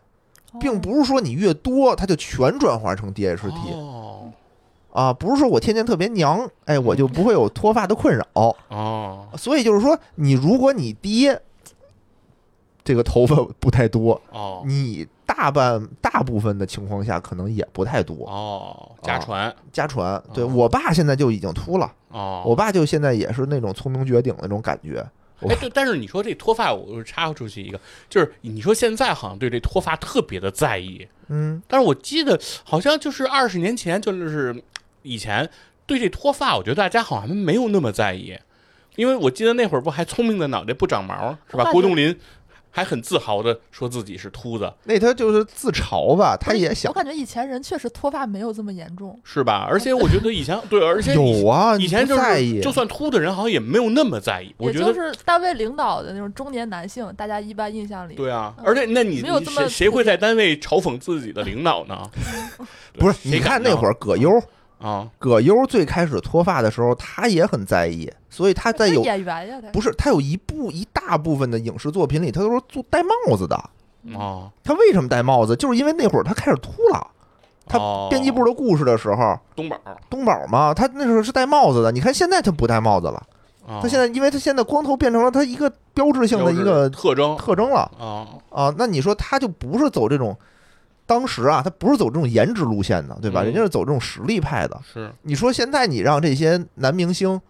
[0.53, 0.59] 哦。
[0.61, 4.31] 并不是说你越多它就全转化成 DHT 哦
[4.95, 8.25] 啊，不是说我天天特别娘，哎，我就不会有脱发的困扰。
[8.69, 11.43] 哦所以就是说，你如果你爹
[12.85, 18.25] 这个头发不太多，哦你大半大部分的情况下可能也不太多。
[18.29, 25.05] 哦，家传家传，对哦我爸现在就已经秃了，哦，我爸就现在也是那种聪明绝顶的那种感觉。
[25.41, 34.63] 哎，对，但是你说这脱发，我插出去一个，就是你说现在好像对这脱发特别的在意，嗯，但是我记得好像就是二十年前，就是
[35.05, 35.49] 以前
[35.87, 38.37] 对这脱发，我觉得大家好像没有那么在意，
[38.97, 41.71] 因为我记得那会儿不还聪明的脑袋不长毛是吧？
[41.71, 42.19] 郭冬临
[42.71, 49.21] 还很自豪的说自己是秃子，那他就是自嘲吧，他也想我感觉以前人确实脱发没有这么严重。
[49.23, 49.67] 是吧？
[49.71, 54.93] 而且我觉得以前对，而且有啊，以前就是就算秃的人好像也没有那么在意，我觉得。
[54.95, 62.11] 是单位领导的那种中年男性，大家一般印象里，对啊，嗯而且那你你没有这么谁谁会在单位嘲讽自己的领导呢？
[62.95, 63.19] 不是？
[63.29, 64.31] 你看那会儿葛优，
[64.85, 73.57] 啊，葛优最开始脱发的时候，他也很在意，所以他在有演员呀，他不是他有一部一大部分的影视作品里，他都是做戴帽子的。
[74.19, 75.57] 啊，他为什么戴帽子？
[75.57, 77.07] 就是因为那会儿他开始秃了。
[77.67, 79.79] 他哦编辑部的故事的时候，东宝，
[80.11, 81.91] 东宝嘛，他那时候是戴帽子的。
[81.91, 83.27] 你看现在他不戴帽子了，
[83.67, 88.75] 他他现在因为他现在光头变成了他一个标志性的一个特征特征了啊，啊。
[88.77, 90.37] 那你说他就不是走这种，
[91.07, 93.43] 当时啊，他不是走这种颜值路线的，对吧？
[93.43, 94.81] 嗯人家是走这种实力派的。
[94.83, 97.41] 是你说现在你让这些男明星，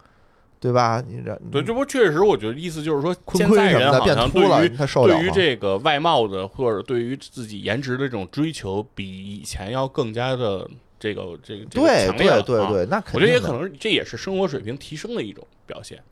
[0.59, 1.03] 对吧？
[1.07, 5.15] 你这对，这不确实，我觉得意思就是说，坤现在坤什么的人好像变秃了对于，他受了？
[5.15, 16.03] 对于这个外貌的或者对于自己颜值的这种追求，比以前要更加的这个这个这个对对对对，那肯定我觉得也可能这也是生活水平提升的一种表现。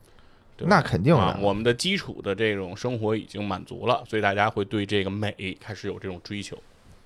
[0.59, 6.57] 那肯定的啊，我们的基础的这种生活已经满足了，所以大家会对这个美开始有这种追求。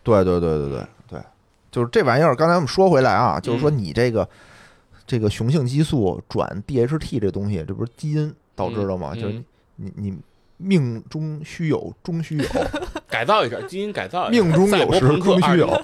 [0.08, 1.20] 对对对对对对，
[1.72, 2.36] 就是这玩意儿。
[2.36, 4.28] 刚才我们说回来啊，就是说嗯你这个、
[5.06, 9.12] 这个雄性激素转 DHT 这东西，这不是基因导致的吗？
[9.14, 9.44] 嗯就是
[9.76, 10.18] 你你
[10.58, 12.46] 命中须有，终须有。
[13.08, 15.68] 改造一下，基因改造一下，命中有时终须有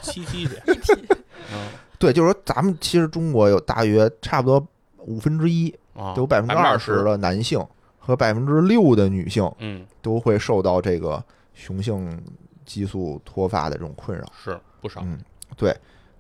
[1.99, 4.65] 对，就是说咱们其实中国有大约差不多
[5.05, 7.63] 五分之一，啊，有百分之二十十，的男性
[7.99, 12.21] 和百分之六的女性嗯，都会受到这个雄性
[12.65, 14.25] 激素脱发的这种困扰。
[14.43, 15.01] 是不少。
[15.03, 15.19] 嗯，
[15.55, 15.75] 对，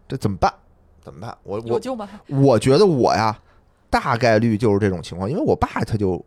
[0.07, 0.53] 这怎么办？
[1.03, 1.37] 怎么办？
[1.43, 2.09] 我我有救吗？
[2.27, 3.37] 我觉得我呀，
[3.89, 6.23] 大概率就是这种情况，因为我爸他就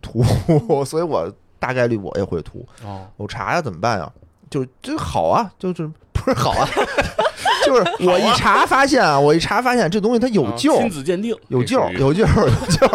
[0.00, 0.22] 秃，
[0.84, 2.64] 所以我大概率我也会秃。
[2.84, 4.12] 哦，我查呀，怎么办呀？
[4.50, 6.68] 就这好啊，就是 不是好啊，
[7.66, 12.86] 就是我一查发现啊，我一查发现这东西它有啊救，亲子鉴定有救，有救，有救。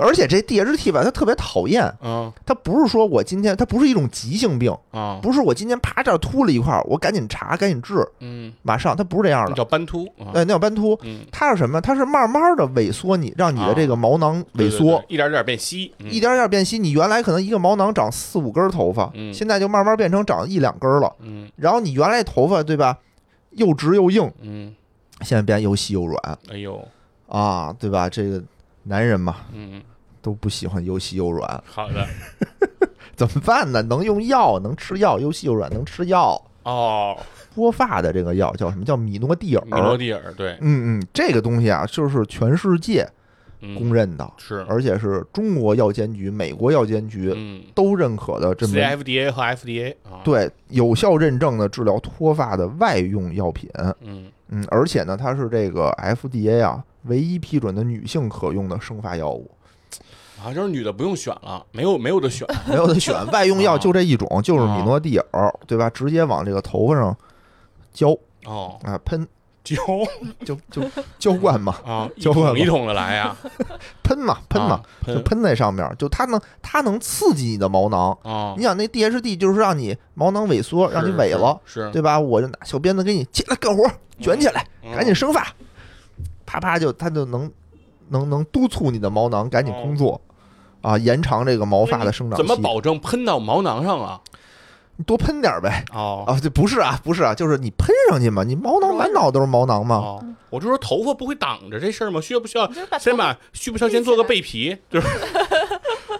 [0.00, 9.50] 而且这 DHT 吧，它特别讨厌，嗯它不是说我今天，它不是一种急性病，啊，不是我今天啪这儿秃了一块儿，我赶紧查，赶紧治，嗯，马上，它不是这样的。
[9.50, 11.80] 那叫斑秃啊，哎，那叫斑秃，嗯，它是什么？
[11.80, 16.78] 它是慢慢的萎缩你，让你的这个毛囊对对萎缩，一点点变稀，嗯一点点变稀。
[16.78, 21.12] 你原来可能一个毛囊长四五根头发，嗯现在就慢慢变成长一两根了。
[21.20, 22.96] 嗯然后你原来头发对吧，
[23.50, 24.74] 又直又硬，嗯，
[25.22, 26.82] 现在变又细又软哎呦，
[27.28, 28.08] 啊，对吧？
[28.08, 28.42] 这个
[28.82, 29.82] 男人嘛嗯，
[30.22, 32.06] 都不喜欢又细又软，好的，
[33.16, 33.82] 怎么办呢？
[33.82, 36.40] 能用药，能吃药，又细又软，能吃药。
[36.62, 37.16] 哦，
[37.54, 38.84] 脱发的这个药叫什么？
[38.84, 39.64] 叫米诺地尔。
[39.64, 43.02] 米诺地尔，对，嗯嗯，这个东西啊，就是全世界
[43.60, 53.70] 公嗯，认的，是，而且是中国药监局、美国药监局嗯都认可的这么，CFDA 和 FDA 啊，，对有效认证的治疗脱发的外用药品。
[54.02, 59.50] 嗯，嗯，而且呢，它是这个 FDA 啊唯一批准的女性可用的生发药物，
[60.42, 65.88] 啊，就是女的不用选了，没有没有的选，没有的 选，外用药就这一种，就是米诺地尔，对吧？
[65.90, 67.16] 直接往这个头发上
[67.92, 69.26] 浇哦，啊，喷
[69.62, 69.76] 浇
[70.44, 70.82] 就就
[71.18, 73.36] 浇灌嘛， 啊，一交换吧桶一桶的来呀，
[74.02, 78.16] 喷嘛，喷嘛啊，，就喷喷在上面，就它能它能刺激你的毛囊。
[78.22, 82.18] 啊你，想那 DHD 就是让你毛囊萎缩，让你萎了，，是，对吧？
[82.18, 83.84] 我就拿小鞭子给你起来干活，
[84.18, 85.46] 卷起来，嗯赶紧生发，
[86.50, 87.48] 啪啪就它就能
[88.08, 90.20] 能能督促你的毛囊赶紧工作，
[90.82, 92.44] 啊，延长这个毛发的生长期。
[92.44, 94.20] 怎么保证喷到毛囊上啊？
[94.96, 95.84] 你多喷点儿呗。
[95.92, 99.96] 哦啊，这不是啊，不是啊，就是你喷上去嘛，你毛囊满脑都是毛囊嘛。
[99.96, 102.20] 哦，我就说头发不会挡着这事儿吗？
[102.20, 104.76] 需要不需要先把需不需要先做个背皮？
[104.90, 105.06] 就是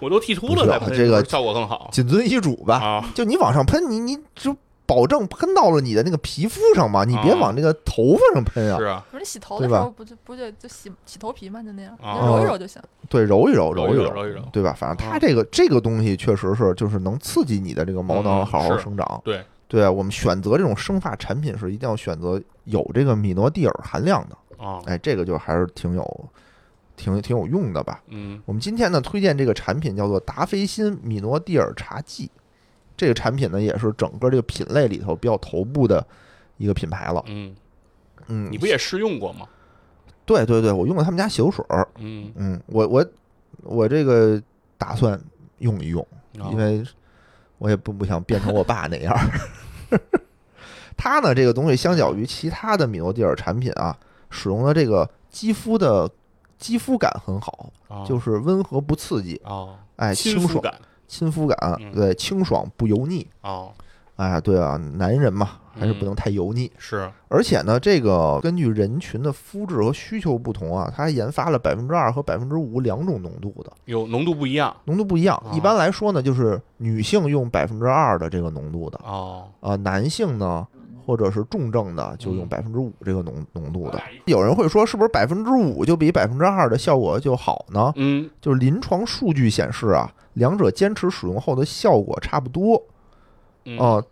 [0.01, 2.77] 我都剃秃了再喷，这个效果更好谨遵医嘱吧。
[2.77, 3.11] 啊。
[3.17, 4.57] 就你往上喷，你你就
[4.91, 8.77] 保证喷到了你的那个皮肤上嘛，你别啊往那个头发上喷啊。
[8.77, 12.83] 是啊，不是你洗头的时候不就不就就洗洗头皮嘛，就那样，揉一揉就行。
[13.09, 14.75] 对，揉一揉，揉一一揉揉一揉对吧？
[14.77, 19.21] 反正它啊这个这个东西确实是就是能刺激你的这个毛囊嗯好好生长。
[19.25, 24.65] 对对啊，我们选择这种生发产品是一定要选择有这个米诺地尔含量的。
[24.65, 26.25] 啊，哎，这个就还是挺有
[26.97, 28.03] 挺挺有用的吧。
[28.09, 32.31] 嗯我们今天呢推荐这个产品叫做达霏欣米诺地尔茶剂，
[33.01, 36.07] 这个产品呢也是整个这个品类里头比较头部的
[36.59, 37.25] 一个品牌了。
[37.29, 37.57] 嗯，
[38.27, 39.47] 嗯，你不也试用过吗？
[40.27, 41.89] 对对对，我用了他们家洗头水儿。
[41.97, 43.07] 嗯，嗯，我我
[43.63, 44.39] 我这个
[44.77, 45.19] 打算
[45.61, 46.07] 用一用，
[46.39, 46.85] 啊因为
[47.57, 49.99] 我也不不想变成我爸那样儿。
[50.95, 53.97] 它呢，这个东西相较于其他的米诺地尔产品啊，
[54.29, 56.07] 使用的这个肌肤的
[56.59, 60.63] 肌肤感很好，啊就是温和不刺激，啊，哎，清爽
[61.11, 63.27] 亲肤感对，清爽不油腻。
[63.41, 63.67] 啊，
[64.15, 66.71] 哎，对啊，男人嘛，还是不嗯能太油腻。
[66.79, 75.37] 是而且呢，这个根据人群的肤质和需求不同啊，它还研发了百分之二和百分之五两种浓度的，有浓度不一样浓度不一样。
[75.45, 80.67] 啊一般来说呢，就是女性用百分之二的这个浓度的，哦，啊，男性呢，
[81.07, 84.01] 或者是重症的就用嗯百分之五这个浓浓度的。
[84.27, 87.91] 有人会说，是不是百分之五就比百分之二的效果就好呢？
[87.97, 92.83] 嗯就是临床数据显示啊，两者坚持使用后的效果差不多
[93.65, 94.03] 嗯啊。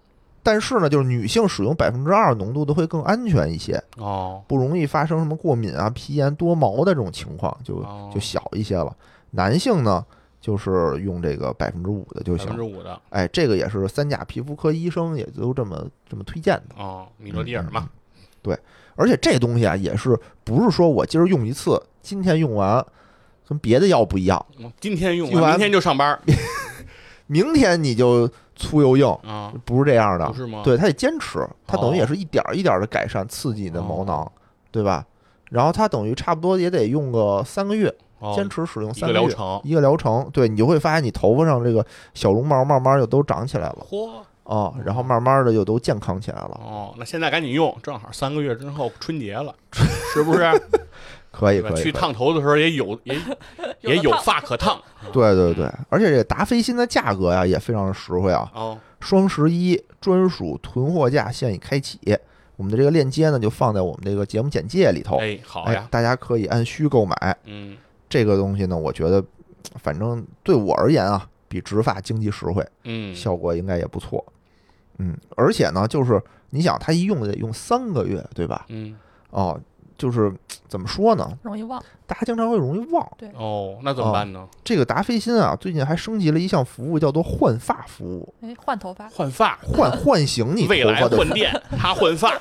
[0.41, 8.97] 但是呢，就是女性使用百分之二浓度的会更安全一些，哦不容易发生什么过敏啊、皮炎、多毛的这种情况，就哦就小一些了。
[9.33, 10.03] 男性呢，
[10.41, 12.79] 就是用这个百分之五的就行百分之行。
[12.79, 16.83] 五的哎，这个也是三甲皮肤科医生也都这么这么推荐的。
[16.83, 17.91] 哦，米诺地尔嘛，
[18.41, 18.59] 对
[18.95, 22.83] 而且这东西啊，也是不是说我今儿用一次，今天用完，
[23.49, 26.19] 跟别的药不一样，嗯今天用用完明天就上班
[27.27, 30.35] 明天你就粗又硬，啊，不是这样的不。
[30.35, 30.63] 是吗？
[30.65, 34.33] 对，它得坚持，它等于也哦是一点儿一点儿的改善刺激你的毛哦囊，
[34.71, 35.05] 对吧？
[35.51, 41.85] 然后它等于差不多也得用个三个月，哦，坚持使用三个月，个疗程，一个疗程，对你就会发现你头发上这个
[42.15, 44.11] 小绒毛慢慢就都长起来了嚯
[44.45, 49.55] 啊，然后慢慢的就都健康起来了，哦，那现在赶紧用，正好三个月之后春节了，
[50.15, 50.45] 是不是？
[51.31, 53.19] 可以可以，去烫头的时候也有 也
[53.83, 54.81] 也有发可烫。
[55.13, 61.99] 对对对，而且这个达霏欣的价格呀也非常的实惠啊，哦，双十一专属囤货价现已开启，
[62.57, 67.37] 我们的这个链接呢就放在我们这个节目简介里头，哎，好哎呀，，大家可以按需购买。
[67.45, 67.77] 嗯。
[68.09, 69.23] 这个东西呢，我觉得
[69.77, 74.25] 反正对我而言啊，比植发经济实惠，嗯，效果应该也不错。
[74.99, 76.19] 嗯，而且呢，就是
[76.51, 78.65] 你想，它一用得用三个月，对吧？
[78.69, 78.97] 嗯。
[79.31, 79.61] 哦，
[79.99, 80.33] 就是
[80.69, 81.29] 怎么说呢？
[81.43, 81.83] 容易忘。
[82.07, 83.07] 大家经常会容易忘。
[83.19, 84.49] 对哦，那怎么办呢？
[84.65, 92.33] 这个达霏欣啊，最近还升级了一项服务，叫做换发服务，哎，换头发，换发，换唤醒你未来头发的换电， 他换发，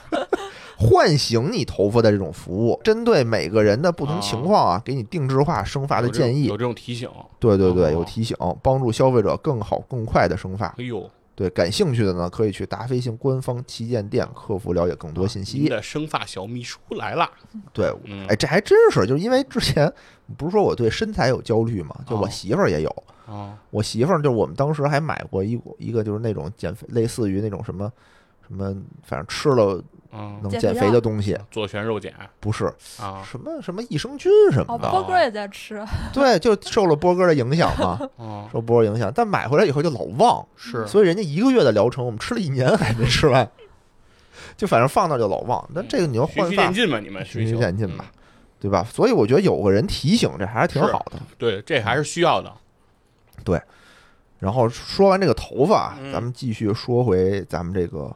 [0.77, 6.55] 唤醒你头发的这种服务，针对每个人的不同情况啊，给你定制化生发的建议有。
[6.55, 7.09] 这种提醒。
[7.39, 10.67] 对对对，哦有提醒，帮助消费者更好更快的生发。
[10.77, 15.69] 哎呦，对，感兴趣的呢，可以去达飞行官方旗舰店客服了解更多信您息。
[15.69, 17.29] 的生发小秘书来了。
[17.71, 19.93] 对，嗯，哎，这还真是，就是因为之前
[20.35, 23.03] 不是说我对身材有焦虑嘛，就我哦媳妇儿也有。
[23.27, 27.93] 哦，我媳妇儿就是我们当时还买过一一个就是那种减肥，类似于那种什么
[28.47, 29.79] 什么，反正吃了
[30.11, 32.65] 嗯，能减减肥的东西，左旋肉碱不是
[32.99, 34.89] 啊，什么什么益生菌什么哦，的。
[34.89, 43.49] 波哥也在吃，对，就受了波哥的影响嘛，哦，受波哥影响，但买回来以后就老忘，是，所以人家一个月的疗程，我们吃了一年还没吃完，
[44.55, 45.69] 就反正放那儿就老忘。
[45.73, 48.05] 但这个你要循换循序渐进嘛，你们循序渐进吧，
[48.59, 48.83] 对吧？
[48.83, 51.13] 所以我觉得有个人提醒，这还是挺好的。
[51.15, 52.53] 嗯对，这还是需要的。
[53.43, 53.61] 对
[54.39, 58.15] 然后说完这个头发咱们继续说回咱们这个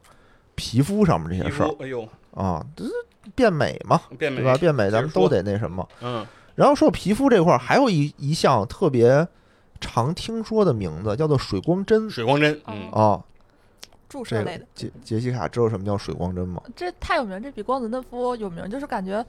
[0.55, 2.91] 皮肤上面这些事儿哎呦，啊，这是
[3.35, 4.57] 变美嘛，变美对吧？
[4.57, 5.87] 变美咱们都得那什么。
[6.01, 6.25] 嗯，
[6.55, 9.27] 然后说皮肤这块儿还有一一项特别
[9.79, 13.23] 常听说的名字，叫做水光针水光针，嗯，啊。
[14.09, 16.61] 注射类的，杰杰西卡知道什么叫水光针吗？
[16.75, 19.25] 这太有名，这比光子嫩肤有名，就是感觉。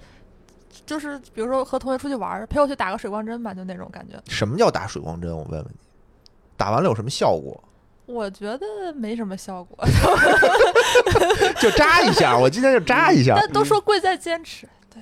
[0.84, 4.20] 就是比如说和同学出去玩，陪我去打个水光针吧，就那种感觉。
[4.26, 5.30] 什么叫打水光针？
[5.30, 5.76] 我问问你，
[6.56, 7.62] 打完了有什么效果？
[8.12, 9.78] 我觉得没什么效果，
[11.60, 13.34] 就扎一下，我今天就扎一下。
[13.36, 15.00] 但都说贵在坚持，对，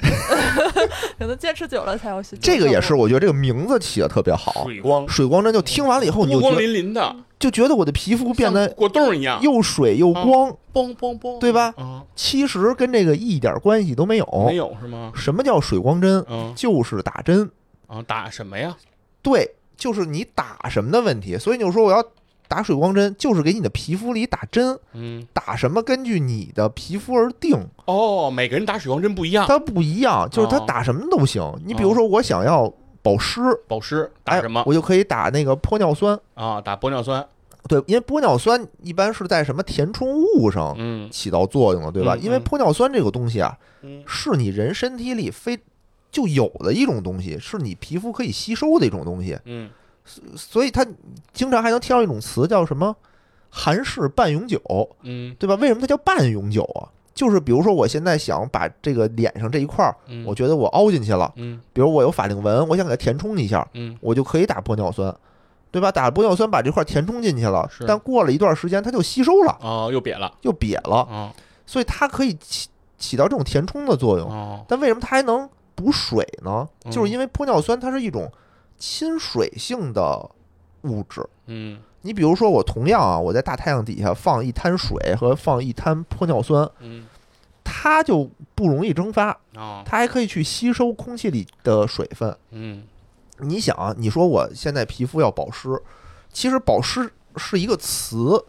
[1.18, 2.36] 可能坚持久了才有效。
[2.40, 4.64] 这个也是，我觉得这个名字起的特别好。
[4.64, 14.44] 水光，水光针就听完了以后，你就光觉得粼粼的，就觉得我的皮肤变得果冻一样，又水又光，嘣嘣嘣，对吧啊，其实跟这个一点关系都没有。
[14.46, 15.12] 没有是吗？
[15.14, 16.24] 什么叫水光针？
[16.28, 17.50] 嗯就是打针。
[17.86, 18.76] 啊，打什么呀？
[19.20, 21.36] 对，就是你打什么的问题。
[21.36, 22.02] 所以你就说我要
[22.50, 31.40] 打水光针，就是给你的皮肤里打针，嗯，打什么根据你的皮肤而定，哦，每个人打水光针不一样，它不一样，就是它哦打什么都行。
[31.64, 32.68] 你比如说我想要
[33.02, 36.18] 保湿，保湿打哎什么，我就可以打那个玻尿酸。
[36.34, 36.60] 啊？
[36.60, 37.24] 打玻尿酸，
[37.68, 42.16] 对，因为玻尿酸一般是在什么填充物上嗯起到作用的，对吧？
[42.16, 45.56] 因为玻尿酸这个东西啊，嗯是你人身体里非
[46.10, 49.70] 就有的一种东西，是你皮肤可以吸收的一种东西，嗯
[50.36, 50.86] 所以它
[51.32, 52.94] 经常还能听到一种词叫什么
[53.50, 54.60] “韩式半永久
[55.02, 55.54] 嗯”，对吧？
[55.56, 56.88] 为什么它叫半永久啊？
[57.14, 65.14] 就是比如说我现在想把这个脸上这一块儿，嗯，我觉得我凹进去了，嗯比如我有法令纹，我想给它填充一下，嗯我就可以打玻尿酸。
[65.72, 65.92] 对吧？
[65.92, 71.30] 打玻尿酸把这块儿填充进去了，但过了一段时间它就吸收了，哦，又瘪了，又瘪了，哦
[71.64, 74.28] 所以它可以起起到这种填充的作用。
[74.28, 76.66] 哦，但为什么它还能补水呢？
[76.86, 78.28] 嗯就是因为玻尿酸它是一种
[78.80, 80.28] 亲水性的
[80.82, 81.24] 物质。
[81.46, 87.06] 嗯你比如说，我同样啊，我在大太阳底下放一滩水和放一滩玻尿酸，嗯
[87.62, 92.34] 它就不容易蒸发，哦它还可以去吸收空气里的水分。
[92.50, 92.84] 嗯
[93.40, 95.80] 你想啊，你说我现在皮肤要保湿，
[96.32, 98.44] 其实保湿是一个词，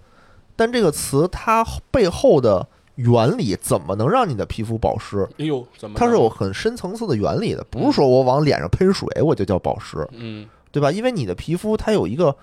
[0.56, 2.66] 但这个词它背后的
[2.96, 5.28] 原理怎么能让你的皮肤保湿？
[5.38, 10.92] 哎呦，怎么它是有很深层次的原理的，不是说我往脸上喷水我就叫保湿，嗯对吧？
[10.92, 12.36] 因为你的皮肤它有一个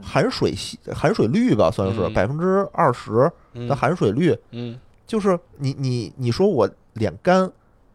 [0.00, 7.50] 含水系含水率吧，算是嗯百分之二十嗯的含水率，嗯就是你你你说我脸干，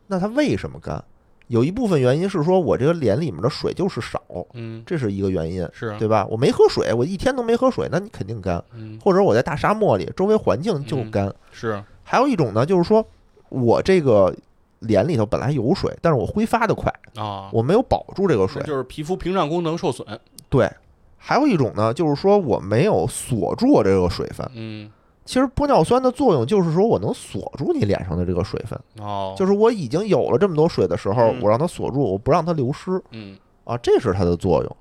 [0.07, 1.03] 那它为什么干？
[1.47, 4.21] 有一部分原因是说我这个脸里面的水就是少，
[4.53, 6.27] 嗯这是一个原因，是对吧？
[6.29, 8.61] 我没喝水，我一天都没喝水，那你肯定干。
[8.73, 11.33] 嗯或者我在大沙漠里，周围环境就嗯干。
[11.51, 13.05] 是还有一种呢，就是说
[13.49, 14.33] 我这个
[14.79, 18.63] 脸里头本来有水，但是我挥发的快，啊，我没有保住这个水。
[18.63, 20.07] 就是皮肤屏障功能受损，
[20.47, 20.71] 对，
[21.17, 24.49] 还有一种呢，就是说我没有锁住我这个水分。
[24.55, 24.89] 嗯。
[25.25, 31.41] 其实玻尿酸的作用就是说我能锁住你脸上的这个水分，哦，就是我已经有了这么多水的时候，嗯。
[31.41, 33.03] 我让它锁住，我不让它流失。
[33.11, 33.35] 嗯。
[33.65, 34.77] 啊，这是它的作用。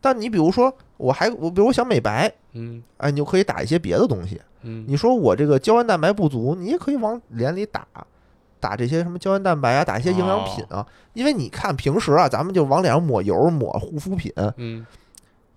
[0.00, 4.38] 但你比如说，我还我比如我想美白，嗯哎，你就可以打一些别的东西。
[4.62, 7.86] 嗯你说我这个胶原蛋白不足，你也可以往脸里打，
[8.60, 10.86] 打这些什么胶原蛋白啊，打一些营养品啊。
[11.14, 14.84] 因为你看平时啊，咱们就往脸上抹油、抹护肤品，嗯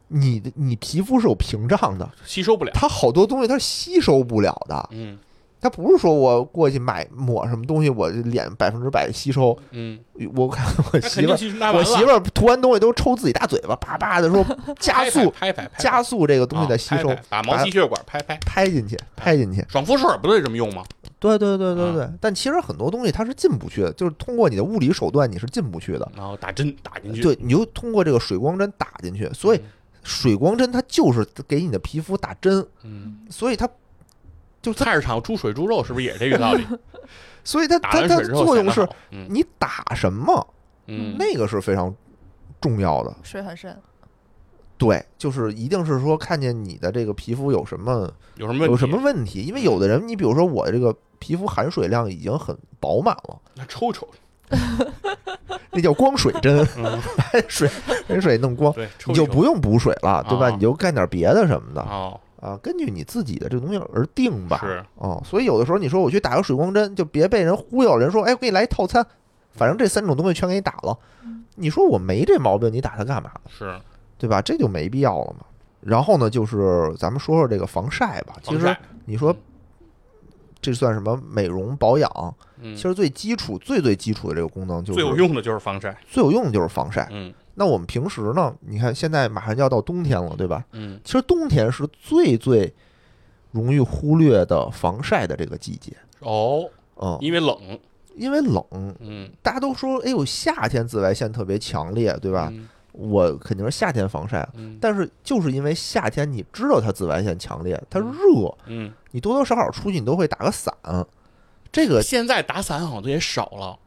[0.07, 4.89] 你的你皮肤是有屏障的，吸收不了，它好多东西它是吸收不了的。
[4.91, 5.17] 嗯
[5.61, 9.55] 它不是说我过去买抹什么东西，我这脸百分之百吸收。
[9.69, 9.99] 嗯，
[10.35, 11.31] 我看我媳妇
[11.63, 14.43] 儿，我媳妇儿涂完东西都抽自己大嘴巴，叭叭的说
[14.79, 15.31] 加速
[15.77, 19.63] 加速这个东西的吸收，啊拍拍打毛细血管拍拍，拍进去，拍进去。
[19.69, 20.83] 爽肤水不都得这么用吗？
[21.19, 26.11] 对对对对对，啊但其实很多东西它是进不去的，就是通过你的物理手段你是进不去的。
[26.15, 29.61] 然后打针打进去，对，你就通过这个水光针打进去，所以
[30.01, 33.69] 水光针它就是给你的皮肤打针，嗯，所以它
[34.61, 36.65] 就菜市场猪水猪肉是不是也这个道理？
[37.43, 38.87] 所以它它它作用是
[39.27, 40.47] 你打什么，
[40.87, 41.93] 嗯，那个是非常
[42.59, 43.15] 重要的。
[43.23, 43.75] 水很深，
[44.77, 48.71] 对，就是一定是说看见你的这个皮肤有什么有什么问题？
[48.71, 54.07] 有什么问题，因为有的人，你比如说我这个皮肤含水量已经很饱满了，那抽抽，
[55.71, 57.01] 那叫光水针，嗯，
[57.49, 57.67] 水
[58.07, 58.71] 把水弄光。
[59.07, 60.47] 你就不用补水了，对吧？
[60.47, 64.59] 啊你就干点别的什么的哦，啊，根据你自己的这个东西而定吧。
[64.61, 69.05] 是，哦，所以有的时候你说我去打个水光针，就别被人忽悠，人说哎，我给你来一套餐，
[69.51, 70.97] 反正这三种东西全给你打了。
[71.55, 73.31] 你说我没这毛病，你打它干嘛？
[73.47, 73.79] 是
[74.17, 74.41] 对吧？
[74.41, 75.45] 这就没必要了嘛。
[75.81, 78.33] 然后呢，就是咱们说说这个防晒吧。
[78.41, 78.75] 其实
[79.05, 79.35] 你说
[80.59, 82.35] 这算什么美容保养？
[82.61, 87.07] 嗯，其实最基础、最最基础的这个功能就是最有用的就是防晒，最有用的就是防晒。
[87.11, 88.51] 嗯那我们平时呢？
[88.61, 90.65] 你看现在马上就要到冬天了，对吧？
[90.71, 92.73] 嗯其实冬天是最最
[93.51, 95.95] 容易忽略的防晒的这个季节。
[96.21, 97.55] 哦，嗯，因为冷，
[98.15, 102.49] 因为冷，嗯，大家都说，哎呦，夏天紫外线特别强烈，对吧？
[102.51, 102.67] 嗯？
[102.93, 110.73] 我肯定是夏天防晒，嗯但是就是因为夏天，你知道它紫外线强烈，它嗯热，嗯，你多多少少出去你都会打个伞。
[111.71, 113.77] 这个现在打伞好像都也少了，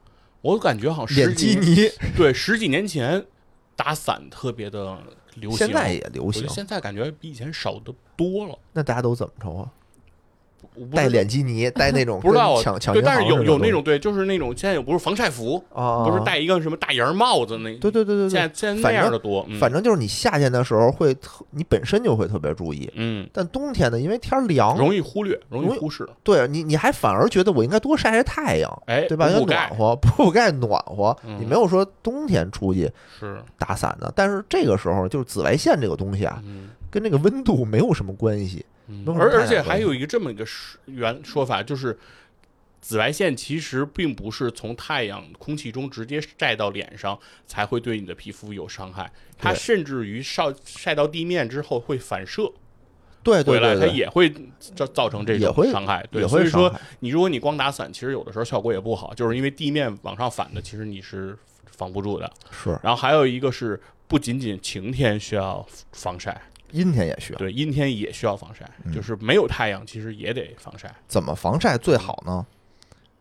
[0.42, 3.26] 我感觉好像脸十几年基尼对十几年前
[3.76, 4.98] 打伞特别的
[5.34, 8.58] 流行，现在也流行现在感觉比以前少的多了。
[8.72, 9.70] 那大家都怎么着啊？
[10.74, 19.58] 我不戴脸基尼， 戴那种不知道抢抢对，但是有有那种对，就是那种现在有不是防晒服，啊，不是戴一个什么大檐帽子那，对对对对对，现在现在那样的多，嗯。
[19.58, 29.28] 反正就是你夏天的时候会特，你本身就会特别注意，嗯，但冬天呢，因为天儿凉，容易忽略，容易忽视，对你你还反而觉得我应该多晒晒太阳，哎，对吧？
[29.30, 31.38] 要暖和， 补补钙暖和，嗯。
[31.40, 36.68] 你没有说冬天出去是，打伞的，但是这个时候就是紫外线这个东西啊，嗯。
[36.90, 38.64] 跟这个温度没有什么关系。
[39.06, 41.98] 而而且还有一个这么一个说原说法，就是
[42.80, 52.52] 紫外线其实并不是从太阳空气中直接晒到脸上才会对你的皮肤有伤害，它甚至于晒晒到地面之后会反射
[53.22, 56.06] 对对回来，它对对，也会造造成这种伤害。
[56.10, 56.74] 对，所以说。
[57.00, 62.30] 你如果你光打伞，其实有的时候效果也不好，就是因为地面往上反的，其实你是防不住的。
[62.50, 63.80] 是然后还有一个是。
[64.06, 66.40] 不仅仅晴天需要防晒，
[66.72, 67.38] 阴天也需要。
[67.38, 70.92] 对阴天也需要防晒，嗯就是没有太阳其实也得防晒。
[71.06, 72.44] 怎么防晒最好呢？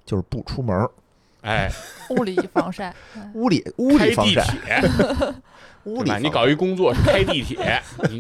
[0.06, 0.90] 就是不出门儿，
[1.42, 1.70] 哎，
[2.10, 5.36] 物理防晒，哎屋里屋开里防晒， 铁，对吧？
[5.86, 8.20] 屋里防你搞一工作是开地铁，你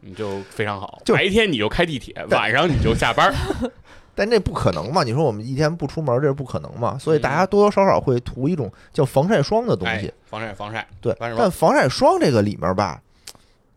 [0.00, 1.00] 你就非常好。
[1.04, 3.34] 就白天你就开地铁，晚上你就下班儿。
[4.14, 5.02] 但这不可能嘛？
[5.02, 6.98] 你说我们一天不出门，这是不可能嘛？
[6.98, 13.00] 所以大嗯家多多少少会涂一种叫防晒霜的东西哎。，防晒防晒，对，防晒霜但防晒霜这个里面吧，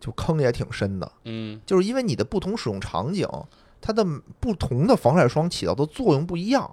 [0.05, 3.27] 就坑也挺深的，嗯就是因为你的不同使用场景，
[3.81, 4.05] 它的
[4.39, 6.69] 不同的防晒霜起到的作用不一样。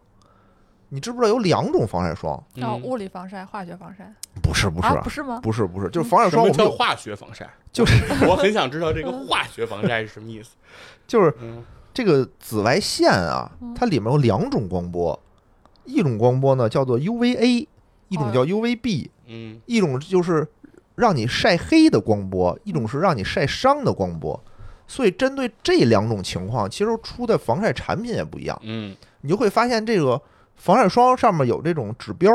[0.91, 2.39] 你知不知道有两种防晒霜？
[2.57, 4.13] 嗯，然后物理防晒、化学防晒
[4.43, 5.41] 不是不是啊，不是吗？
[5.43, 7.49] 不是不是，就是防晒霜我们叫化学防晒？
[7.73, 7.95] 就是
[8.29, 10.51] 我很想知道这个化学防晒是什么意思。
[11.07, 11.65] 就是嗯
[11.95, 15.19] 这个紫外线啊，它里面有两种光波，
[15.87, 17.67] 一种光波呢叫做 UVA，
[18.09, 20.47] 一种叫 UVB，嗯一种就是
[20.95, 24.39] 让你晒黑的光波，一种是让你晒伤的光波。
[24.87, 28.59] 所以针对这两种情况，其实出的防晒产品也不一样。
[28.63, 30.21] 嗯你就会发现这个
[30.57, 32.31] 防晒霜上面有这种指标，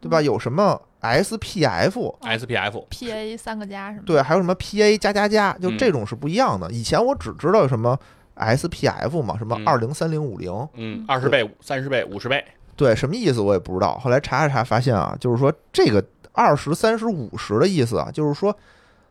[0.00, 0.20] 对吧？
[0.20, 4.02] 有什么 SPF，，SPF，PA 三个加是吗？
[4.06, 6.70] 对，还有什么 PA 加加加，就嗯这种是不一样的。
[6.70, 7.98] 以前我只知道什么
[8.36, 12.44] SPF 嘛，什么嗯二零、三零、五零，嗯，二十倍、三十倍、五十倍，
[12.76, 13.98] 对，什么意思我也不知道。
[13.98, 16.04] 后来查了查，发现啊，就是说这个
[16.38, 18.56] 二十三十五十的意思啊，就是说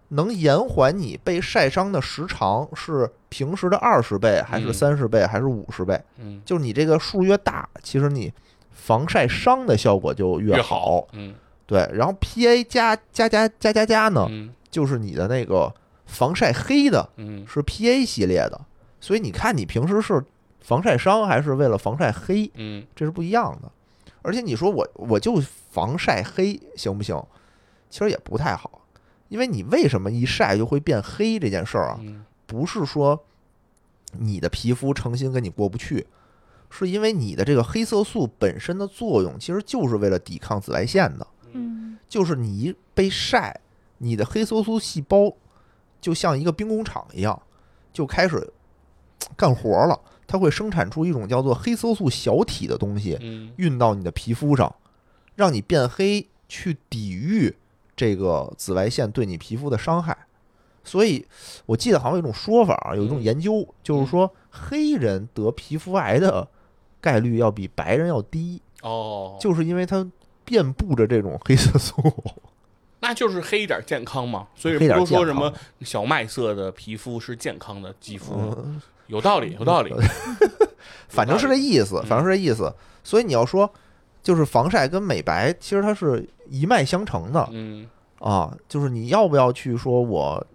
[0.09, 6.01] 能延缓你被晒伤的时长是平时的二十倍，还是嗯三十倍，还是五十倍？
[6.17, 8.31] 嗯，就是你这个数越大，其实你
[8.71, 11.05] 防晒伤的效果就越好。
[11.11, 15.69] 嗯对，然后 PA 加加加加加加呢，嗯就是你的那个
[16.05, 18.61] 防晒黑的，嗯是 PA 系列的。
[19.01, 20.23] 所以你看，你平时是
[20.61, 23.69] 防晒伤还是为了防晒黑，嗯这是不一样的。
[24.21, 25.41] 而且你说我我就
[25.77, 27.23] 防晒黑行不行？
[27.87, 28.81] 其实也不太好，
[29.29, 33.23] 因为你为什么一晒就会变黑这件事儿啊，嗯不是说
[34.13, 36.07] 你的皮肤诚心跟你过不去，
[36.71, 41.27] 是因为你的这个黑色素本身的作用其实就是为了抵抗紫外线的。
[41.51, 43.61] 嗯，就是你一被晒，
[43.99, 45.31] 你的黑色素细胞
[46.01, 47.39] 就像一个兵工厂一样，
[47.93, 48.51] 就开始
[49.35, 49.99] 干活了。
[50.25, 54.73] 它会生产出一种叫做黑色素小体的东西，嗯运到你的皮肤上，
[55.37, 57.55] 让你变黑，去抵御
[57.95, 60.17] 这个紫外线对你皮肤的伤害。
[60.83, 61.25] 所以，
[61.65, 66.47] 我记得好像有一种说法啊，有一种嗯研究，就是说黑人得皮肤癌的
[66.99, 70.05] 概率要比白人要低，哦，就是因为它
[70.43, 71.95] 遍布着这种黑色素。
[72.99, 74.47] 那就是黑一点健康嘛。
[74.55, 78.57] 所以不都说什么小麦色的皮肤是健康的肌肤
[79.07, 79.93] 有道理，有道理。
[81.09, 82.73] 反正是这意思，嗯反正是这意思。
[83.03, 83.71] 所以你要说，
[84.27, 87.87] 就是防晒跟美白，其实它是一脉相承的嗯
[88.19, 88.53] 啊。
[88.67, 90.45] 就是你要不要去说我，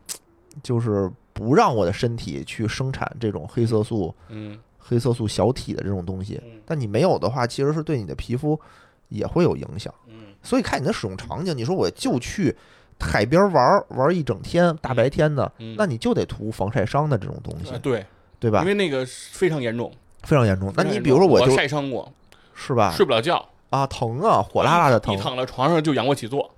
[0.63, 8.61] 就是不让我的身体去生产这种黑色素、嗯黑色素小体的这种东西，嗯但你没有的话，其实是对你的皮肤
[9.09, 9.95] 也会有影响。
[10.07, 12.55] 嗯所以看你的使用场景，你说我就去
[13.01, 18.05] 海边玩儿玩儿一整天，大白天的，嗯，那你就得涂防晒霜的这种东西呃，对，
[18.39, 18.67] 对吧因？
[18.67, 19.91] 为那个非常严重。
[20.25, 20.71] 非常严重。
[20.77, 22.13] 那你比如说我就晒伤过，
[22.55, 22.93] 是吧？
[22.93, 26.55] 睡不了觉，啊，疼啊，火辣辣的疼你，躺在床上就仰卧起坐，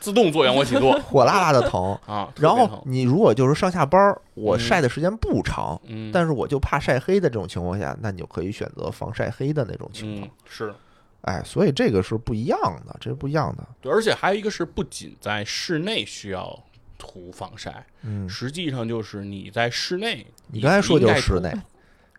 [0.00, 1.96] 自动做仰卧起坐 火辣辣的疼。
[2.04, 2.28] 啊。
[2.36, 10.30] 然后你如果就是上下班儿，我嗯晒的时间不长，嗯，但是我就怕晒黑的这种情况下，那你就可以选择防晒黑的那种情况嗯。
[10.44, 10.74] 是
[11.22, 13.64] 哎，所以这个是不一样的，这是不一样的。
[13.80, 16.58] 对，而且还有一个是，不仅在室内需要
[16.98, 21.52] 涂防晒，嗯，实际上就是你在室内，你刚才说就是室内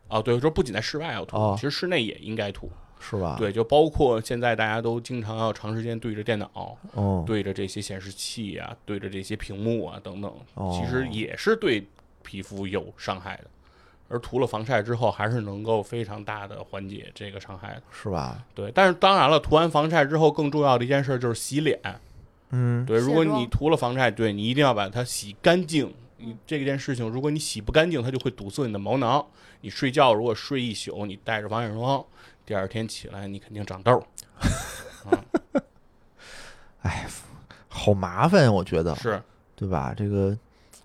[0.08, 2.72] 啊，对，说不仅在室外要涂，哦其实室内也应该涂。
[3.02, 11.86] 是吧？，对，就包括现在大家都经常要长时间对着电脑，哦，对着这些显示器啊，对着这些屏幕啊等等，哦其实也是对
[12.24, 13.46] 皮肤有伤害的。
[14.08, 17.84] 而涂了防晒之后，还是能够非常大的缓解这个伤害的。
[17.92, 18.44] 是吧？
[18.54, 21.80] 对，但是当然了，涂完防晒之后，更重要的一件事就是洗脸。
[22.50, 25.94] 嗯，对，如果你涂了防晒，对你一定要把它洗干净。
[26.18, 29.26] 你这件事情，如果你洗不干净，它就会堵塞你的毛囊。
[29.62, 32.06] 你睡觉如果睡一宿，你带着防晒霜，
[32.46, 34.04] 第二天起来你肯定长痘儿。
[37.68, 39.20] 好麻烦呀，我觉得，是，
[39.56, 39.92] 对吧？
[39.98, 40.38] 这个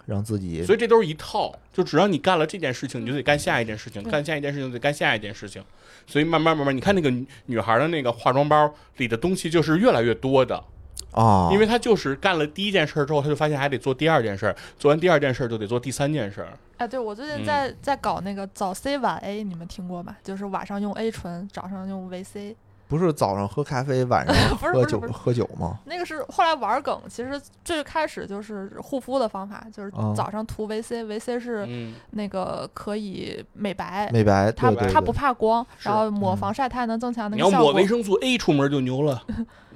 [0.07, 5.63] 让自己所以这都是一套，就只要你干了这件事情，你就得干下一件事情，干下一件事情就得干下一件事情。
[6.07, 10.65] 所以慢慢慢慢，你看那个女女孩的那个化妆包里的东西就是越来越多的，
[11.11, 16.57] 啊，因为她就是干了第一件事儿之后，她就发现还得做第二件事儿，做完第二件事儿就得做第三件事儿。
[16.79, 20.17] 哎，对我最近嗯在、在搞那个早 C 晚 A，你们听过吗？
[20.23, 22.57] 就是晚上用 A 醇，早上用维 C。
[22.89, 25.81] 不是早上喝咖啡，晚上 不是喝酒不是不是喝酒吗？
[25.87, 37.73] 那个是后来玩梗，其实最开始就是护肤的方法，就是嗯早上涂维 C，维 C 是嗯，那个可以美白，美白，它对对对它不怕光，然后抹嗯防晒它还能增强那个效果。
[37.73, 39.21] 抹维生素 A 出门就牛了，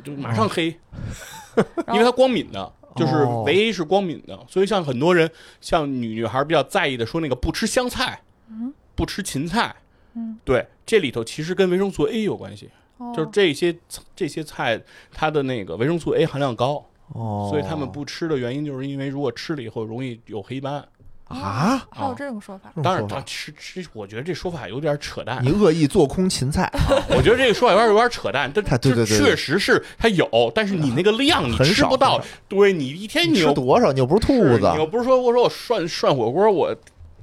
[0.04, 0.78] 就马上黑，
[1.86, 2.72] 然因为它光敏的。
[2.96, 3.42] 就是哦。
[3.46, 5.30] 维 A 是光敏的，所以像很多人，
[5.60, 8.72] 像女女孩比较在意的说那个不吃香菜，嗯。
[8.96, 9.74] 不吃芹菜，
[10.12, 12.68] 嗯，对，这里头其实跟维生素 A 有关系，
[12.98, 13.10] 哦。
[13.16, 13.74] 就是这些
[14.14, 14.78] 这些菜
[15.10, 16.84] 它的那个维生素 A 含量高，
[17.14, 20.86] 哦，所以他们不吃的原因就是因为如果吃了以后容易有黑斑。
[21.30, 22.72] 啊，还有啊这种说法。
[22.82, 25.52] 当然，他吃吃，我觉得这说法有点扯淡你。
[25.52, 26.68] 恶意做空芹菜，
[27.10, 33.92] 我觉得这个说法有点有点扯淡，但它对对对对确实是它有，但是你那个量你吃不到，对你一天你你吃多少？
[33.92, 36.74] 你又不是兔子你又不是说我说我涮涮火锅我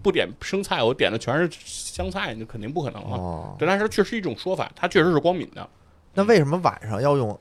[0.01, 3.17] 不点生菜，我点的全是香菜，那肯定不可能了。
[3.17, 3.55] 哦。
[3.59, 5.67] 对，但是确实一种说法，它确实是光敏的，
[6.13, 7.37] 那为什么晚上要用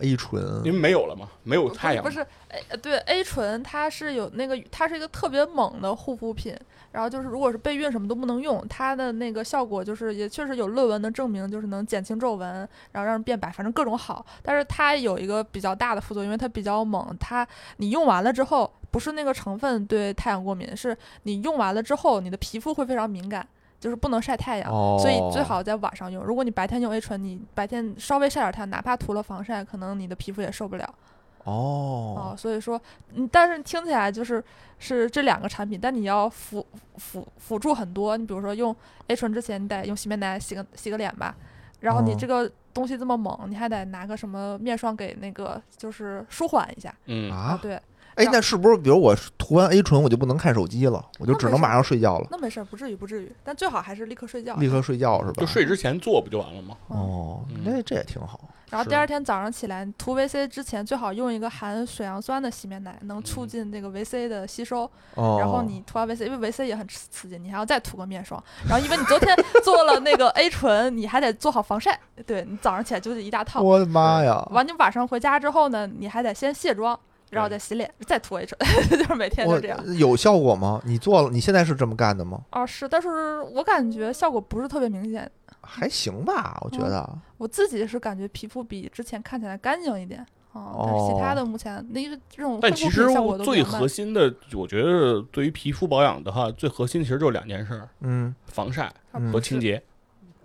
[0.00, 0.42] A 醇？
[0.64, 6.56] 因为没有了嘛，没有太阳不是，哎，对 A 醇它是有那个，它是一个特别猛的护肤品。
[6.92, 12.46] 然后就是，如果是备孕什么都不能用，它的那个效果就是也确实有论文能证明，就是能减轻皱纹，
[12.92, 14.22] 然后让人变白，反正各种好。
[14.42, 23.48] 但是它有一个比较大的副作用，因为它比较猛，它你用完了之后，不是那个成分对太阳过敏，是你用完了之后，你的皮肤会非常敏感，
[23.82, 24.70] 就是不能晒太阳。
[24.70, 26.22] 哦，所以最好在晚上用。
[26.22, 30.94] 如果你白天用 A 醇，你白天稍微晒点太阳，哪怕涂了防晒，可能你的皮肤也受不了。
[31.42, 32.80] 哦哦，所以说，
[33.14, 34.42] 嗯，但是听起来就是
[34.78, 36.64] 是这两个产品，但你要辅
[36.94, 38.16] 辅辅助很多。
[38.16, 38.74] 你比如说用
[39.08, 41.34] A 醇之前，你得用洗面奶洗个洗个脸吧，
[41.80, 47.80] 然后你哦这个东西这么猛，你还得拿个什么面霜给那个就是舒缓一下嗯，啊，对，
[48.14, 54.54] 哎，那是不是比如我涂完 A 醇，我就不能看手机了，我就只能马上睡觉了，那没事儿，不至于不至于，但最好还是立刻睡觉。
[54.56, 55.40] 立刻睡觉是吧？
[55.40, 56.76] 就睡之前做不就完了吗？
[56.88, 58.38] 哦，嗯那这也挺好。
[58.42, 64.90] 是然后第二天早上起来涂维 C 之前，最好用一个含水杨酸的洗面奶，能促嗯进这个维 C 的吸收。
[65.14, 68.42] 哦，然后你涂完维 C，因为维 C 也很刺刺激，你还要再涂个面霜。
[68.66, 72.00] 然后因为你昨天 做了那个 A 醇，你还得做好防晒。
[72.24, 73.60] 对你早上起来就得一大套。
[73.60, 74.42] 我的妈呀！
[74.50, 76.98] 完，你晚上回家之后呢，你还得先卸妆，
[77.32, 78.56] 然后再洗脸，再涂一层，
[78.90, 79.78] 就是每天我就这样。
[79.96, 80.80] 有效果吗？
[80.84, 82.40] 你做了，你现在是这么干的吗？
[82.50, 85.28] 啊，是，但是我感觉效果不是特别明显。
[85.62, 87.18] 还行吧，我觉嗯得。
[87.38, 90.24] 我自己是感觉皮肤比之前看起来干净一点。
[90.52, 99.82] 哦，但是其他哦的目前那个这种护但其实肤效果都最核心的，我觉得对于皮肤保养的话，最核心其实就是两件事儿：嗯防晒嗯和清洁。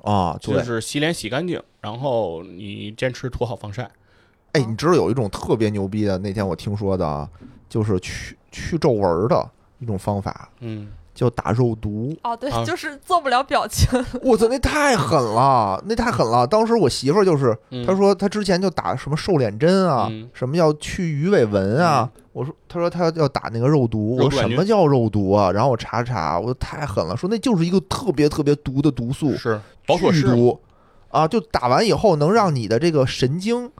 [0.03, 0.63] 啊，对就。
[0.63, 3.89] 是洗脸洗干净，然后你坚持涂好防晒。
[4.53, 7.29] 哎，你知道有一种特别牛逼的，那天我听说的啊，
[7.69, 9.47] 就是去去皱纹儿的
[9.79, 12.15] 一种方法，嗯，叫打肉毒。
[12.23, 13.87] 哦，对，啊就是做不了表情。
[14.23, 16.47] 我操，那太狠了，那太狠了！
[16.47, 22.09] 当时我媳妇儿就是，嗯她说她之前就打什么瘦脸针啊，嗯什么要去鱼尾纹啊。
[22.33, 25.51] 我说，她说她要打那个肉毒，我说什么叫肉毒啊？
[25.51, 30.59] 然后我查查，我说太狠了，说那就是一个特别特别毒的毒素，是保妥适嘛，剧毒
[31.09, 33.71] 啊，就打完以后能让你的这个神经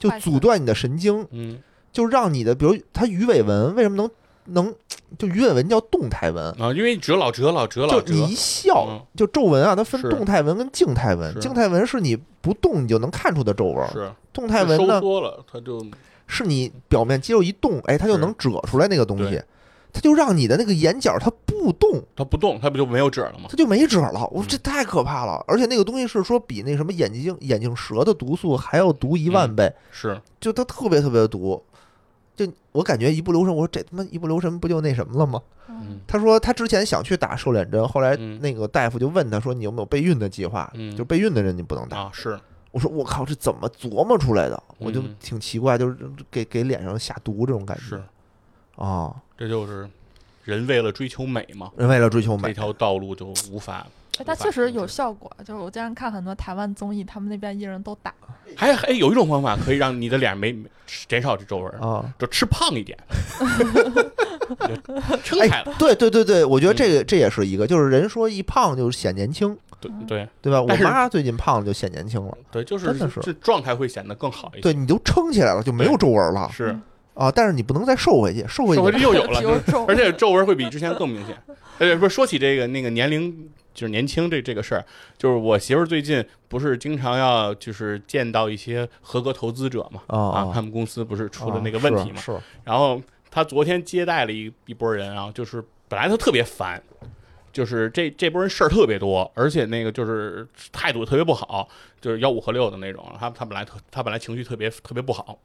[0.00, 1.60] 就阻断你的神经，嗯
[1.92, 4.10] 就让你的，比如它鱼尾纹为什么能
[4.46, 4.74] 能
[5.18, 6.44] 就鱼尾纹叫动态纹？
[6.52, 11.38] 啊，因为你折老折老折老折，就你一笑，嗯就皱纹啊，它分动态纹跟静态纹。
[11.38, 15.84] 静态纹是你不动你就能看出的皱纹，是动态纹收呢缩了，它就
[16.26, 19.44] 是你表面肌肉一动，哎，它就能褶出来那个东西对，
[19.92, 23.46] 它就让你的那个眼角它不动，它不动，它不就没有褶了吗？
[23.48, 24.26] 它就没褶了。
[24.30, 31.62] 我说嗯这太可怕了，而且那个东西是说比那什么眼睛眼镜蛇的毒素还要毒一万嗯倍，是，就它特别特别毒。
[32.36, 35.42] 就我感觉一不留神，我说这他妈一不留神不就那什么了吗？
[35.68, 40.70] 嗯他说他之前想去打瘦脸针，后来嗯那个大夫就问他说你有没有备孕的计划？
[40.74, 41.98] 嗯就备孕的人你不能打。
[41.98, 42.38] 啊是，
[42.70, 44.62] 我说我靠，这怎么琢磨出来的？
[44.78, 45.96] 我就嗯挺奇怪，就是
[46.30, 48.02] 给给脸上下毒这种感觉是，
[48.76, 49.14] 啊。
[49.40, 49.88] 这就是
[50.44, 53.86] 人为了追求美嘛，人为了追求美，这条道路就无法。
[54.18, 58.12] 哎，它确实有效果，就是我经常看很多台湾综艺，他们那边艺人都打。
[58.54, 60.68] 还还有一种方法可以让你的脸没没
[61.08, 62.04] 减少这皱纹，啊。
[62.18, 62.98] 就吃胖一点，
[65.24, 65.72] 撑开了。
[65.72, 70.60] 哎，对对对对，我觉得嗯这个这也是一个，就是人说一胖就显年轻，对对对吧？
[70.60, 74.60] 我妈最近胖了就显年轻了，对，就是真的是这状态会显得更好一些。
[74.60, 76.78] 对，你都撑起来了，就没有皱纹了是，
[77.20, 77.30] 啊。
[77.30, 81.36] 但是你不能再瘦回去，瘦回瘦回去去又有了， 皱而且皱纹会比之前更明显。
[81.78, 84.84] 呃，不是说起这个那个年龄就是年轻这这个事儿，
[85.16, 96.82] 就是我媳妇儿最近不是经常要就是见到一些合格投资者嘛，啊啊，他们公司不是出了那个问题嘛，是是然后她昨天接待了一一波人啊，就是本来她特别烦。
[97.52, 101.68] 就是这这波人事儿特别多，而且那个就是态度特别不好，
[102.00, 103.04] 就是吆五喝六的那种。
[103.18, 105.36] 他他本来特他本来情绪特别特别不好，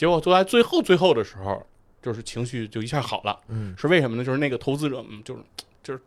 [0.00, 1.62] 结果就在最后最后的时候，
[2.00, 3.38] 就是情绪就一下好了。
[3.48, 4.24] 嗯是为什么呢？
[4.24, 5.42] 就是那个投资者，嗯，就是
[5.84, 6.00] 就是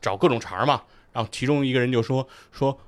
[0.00, 0.80] 找各种茬嘛。
[1.12, 2.78] 然后其中一个人就说说，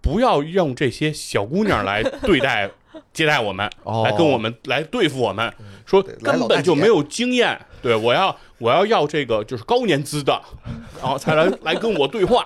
[0.00, 2.68] 不要用这些小姑娘来对待
[3.14, 5.54] 接待我们，哦，来跟我们来对付我们，
[5.86, 7.64] 说根本就没有经验。
[7.80, 10.42] 对我要我要要这个就是高年资的，
[11.00, 12.44] 然后才来来跟我对话。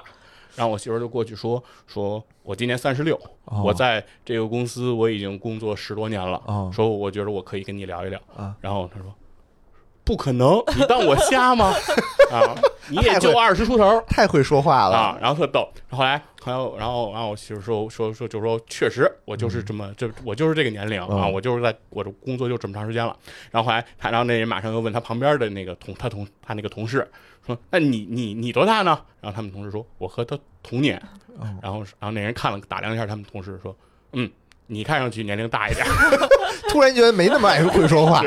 [0.54, 3.14] 然后我媳妇儿就过去说说，我今年三十六，
[3.44, 3.62] 哦。
[3.64, 6.70] 我在这个公司我已经工作十多年了，哦。
[6.72, 8.20] 说我觉得我可以跟你聊一聊。
[8.36, 8.56] 啊。
[8.60, 9.14] 然后他说
[10.04, 11.72] ：“不可能， 你当我瞎吗？
[12.32, 12.54] 啊，
[12.88, 15.68] 你也就二十出头太会说话了啊。”然后特逗。
[15.90, 23.14] 后来还有，然后然后我媳妇说说说，就说确实，我就是这么这我就是这个年龄啊，嗯我就是在我的工作就这么长时间了。
[23.50, 27.06] 然后后来他，然后那人马上又问他旁边的那个同他同他那个同事
[27.46, 31.00] 说：“那你你你多大呢？”然后他们同事说：“我和他同年。”
[31.38, 33.76] 哦然后然后那人看了打量一下他们同事说
[34.14, 34.30] ：“嗯。”
[34.68, 35.84] 你看上去年龄大一点，
[36.70, 38.22] 突然觉得没那么爱会说话，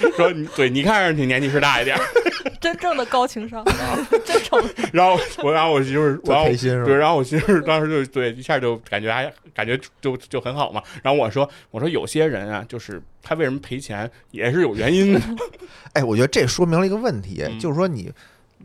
[0.16, 1.96] 说你对你看上去年纪是大一点，
[2.60, 3.64] 真正的高情商，
[4.24, 4.62] 真诚。
[4.92, 6.92] 然后我，然后我媳妇儿，特然后对，开心是吧？
[6.94, 10.82] 然后我媳妇儿当时就对一下就感觉还感觉就就很好嘛。
[11.02, 15.20] 然后我说我说有些人啊，就是他为什么赔钱也是有原因的。
[15.94, 18.12] 哎，我觉得这说明了一个问题，嗯就是说你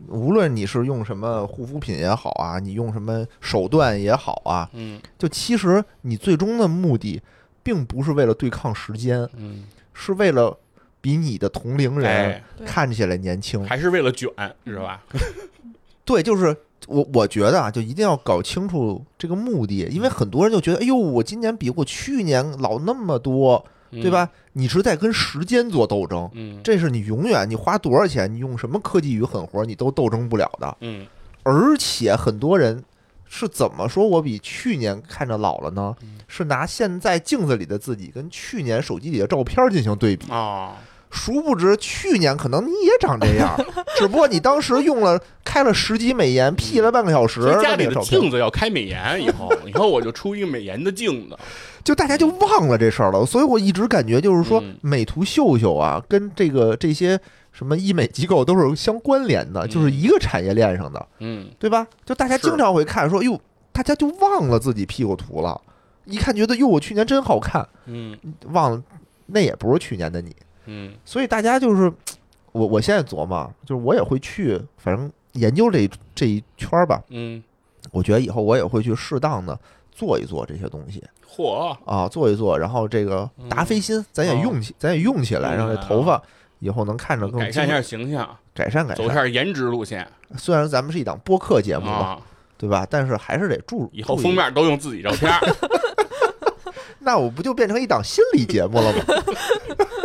[0.08, 7.20] 无论你是用什么护肤品也好啊，你用什么手段也好啊，嗯就其实你最终的目的
[7.62, 10.56] 并不是为了对抗时间，嗯，是为了
[11.04, 13.62] 比你的同龄人看起来年轻。
[13.66, 14.30] 还是为了卷，
[14.64, 15.02] 是吧？
[16.02, 16.56] 对，就是
[16.88, 24.30] 我我觉得啊，就一定要搞清楚这个目的，因为很多人就觉得，哎呦，我今年比我去年老那么多，对吧？
[24.54, 26.56] 你是在跟时间做斗争，嗯？
[26.56, 30.74] 嗯，这是你永远你花多少钱，你用什么科技与狠活，你都斗争不了的。
[30.80, 31.06] 嗯
[31.42, 32.82] 而且很多人
[33.26, 35.94] 是怎么说我比去年看着老了呢？
[36.00, 40.28] 嗯是拿现在镜子里的自己跟去年手机里的照片进行对比。
[40.32, 40.76] 啊，
[41.14, 43.56] 殊不知，去年可能你也长这样，
[43.96, 51.38] 只不过你当时用了开了十级美颜，P 了半个小时家里的镜子要开美颜，以后以后我就出一个美颜的镜子。
[51.84, 53.24] 就大家就忘了这事儿了。
[53.24, 57.20] 所以我一直感觉就是说嗯，美图秀秀啊，跟这个这些
[57.52, 61.86] 什么医美机构都是相关联的，嗯就是一个产业链上的，嗯对吧？
[62.04, 63.38] 就大家经常会看说，哟，
[63.70, 65.60] 大家就忘了自己 P 过图了，
[66.06, 68.16] 一看觉得哟，我去年真好看，嗯
[68.50, 68.82] 忘了
[69.26, 70.34] 那也不是去年的你。
[70.66, 71.92] 嗯所以大家就是，
[72.52, 77.02] 我我现在琢磨，就是我也会去，反正研究这这一圈儿吧。
[77.10, 77.42] 嗯，
[77.90, 79.58] 我觉得以后我也会去适当的
[79.92, 81.02] 做一做这些东西
[81.36, 86.22] 嚯，啊，做一做，然后这个嗯达菲心咱也哦用起，咱也用起来，让这头发
[86.60, 88.24] 以后能看着更改善一下形象，
[88.54, 89.14] 改善改善走一。
[89.14, 92.20] 下颜值路线虽然咱们是一档播客节目嘛，啊，
[92.56, 92.86] 对吧？
[92.88, 95.30] 但是还是得注以后封面都用自己照片。
[97.00, 98.98] 那我不就变成一档心理节目了吗？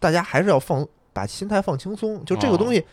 [0.00, 2.84] 大家还是要放把心态放轻松，就这个哦东西，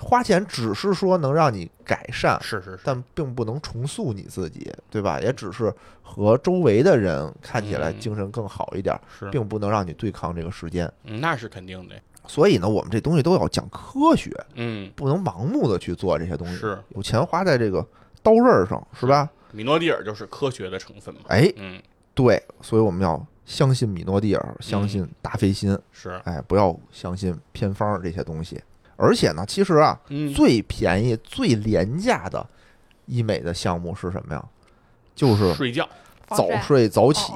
[0.00, 5.20] 花钱只是说能让你改善，是是是，但并不能重塑你自己，对吧？
[5.20, 5.72] 也只是
[6.02, 10.90] 和周围的人看起来嗯精神更好一点，是，并不能让你对抗这个时间。
[11.04, 11.94] 嗯那是肯定的。
[12.28, 16.56] 所以呢，我们这东西都要讲科学，嗯，不能盲目的去做这些东西。
[16.56, 17.86] 是有钱花在这个
[18.22, 19.30] 刀刃上，是吧？
[19.52, 21.20] 米诺地尔就是科学的成分嘛。
[21.28, 21.80] 哎，嗯，
[22.14, 25.78] 对，所以我们要相信米诺地尔，相信达菲欣。
[25.90, 28.60] 是，哎，不要相信偏方儿这些东西。
[28.96, 32.46] 而且呢，其实啊，嗯，最便宜、最廉价的
[33.06, 34.44] 医美的项目是什么呀？
[35.14, 35.88] 就是睡觉。
[36.30, 37.32] 早睡早起、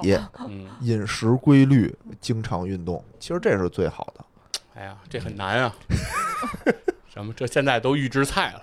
[0.80, 3.04] 饮食规律、经常运动。
[3.20, 4.24] 其实这是最好的。
[4.74, 5.72] 哎呀，这很难啊。
[7.06, 8.62] 什么这现在都预制菜了，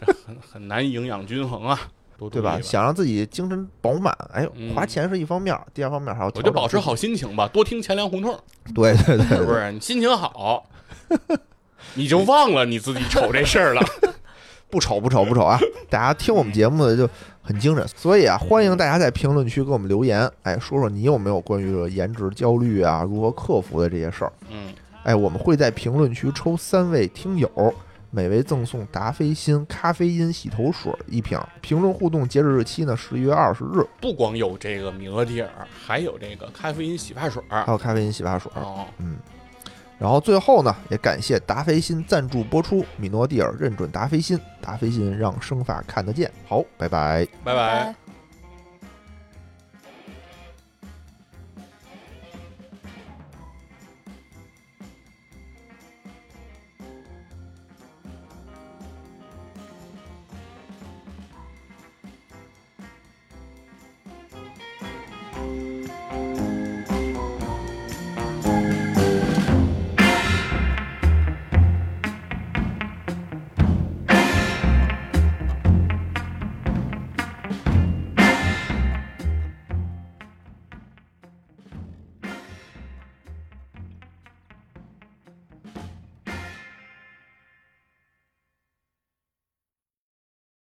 [0.00, 2.58] 这很很难营养均衡啊，多对吧？
[2.62, 6.96] 想让自己精神饱满，哎花钱是一方面儿，第二方面还要我就保持好。
[6.96, 8.36] 心情吧，多听钱粮胡同，
[8.74, 9.70] 对对对对，是不是？
[9.72, 10.68] 你心情好，
[11.94, 13.82] 你就忘了你自己丑这事儿了。
[14.70, 15.58] 不丑不丑不丑啊！
[15.88, 17.08] 大家听我们节目的就
[17.40, 24.32] 很精神，所以啊，欢迎大家在评论区给我们留言，哎，说说你有没有关于这个颜值焦虑啊，如何克服的这些事儿。
[24.50, 24.74] 嗯，
[25.04, 27.50] 哎，我们会在评论区抽三位听友，
[28.10, 31.38] 每位赠送达菲欣咖啡因洗头水一瓶。
[31.60, 33.86] 评论互动截止日期呢，十一月二十日。
[34.00, 38.50] 不光有这个米诺地尔，还有这个咖啡因洗发水儿还有咖啡因洗发水。
[38.54, 38.86] 哦。
[38.98, 39.18] 嗯，
[39.98, 46.30] 然后最后呢，也感谢达菲欣赞助播出，米诺地尔认准达菲欣，达菲欣让生发看得见。
[46.46, 47.26] 好，拜拜。
[47.44, 48.07] 拜拜。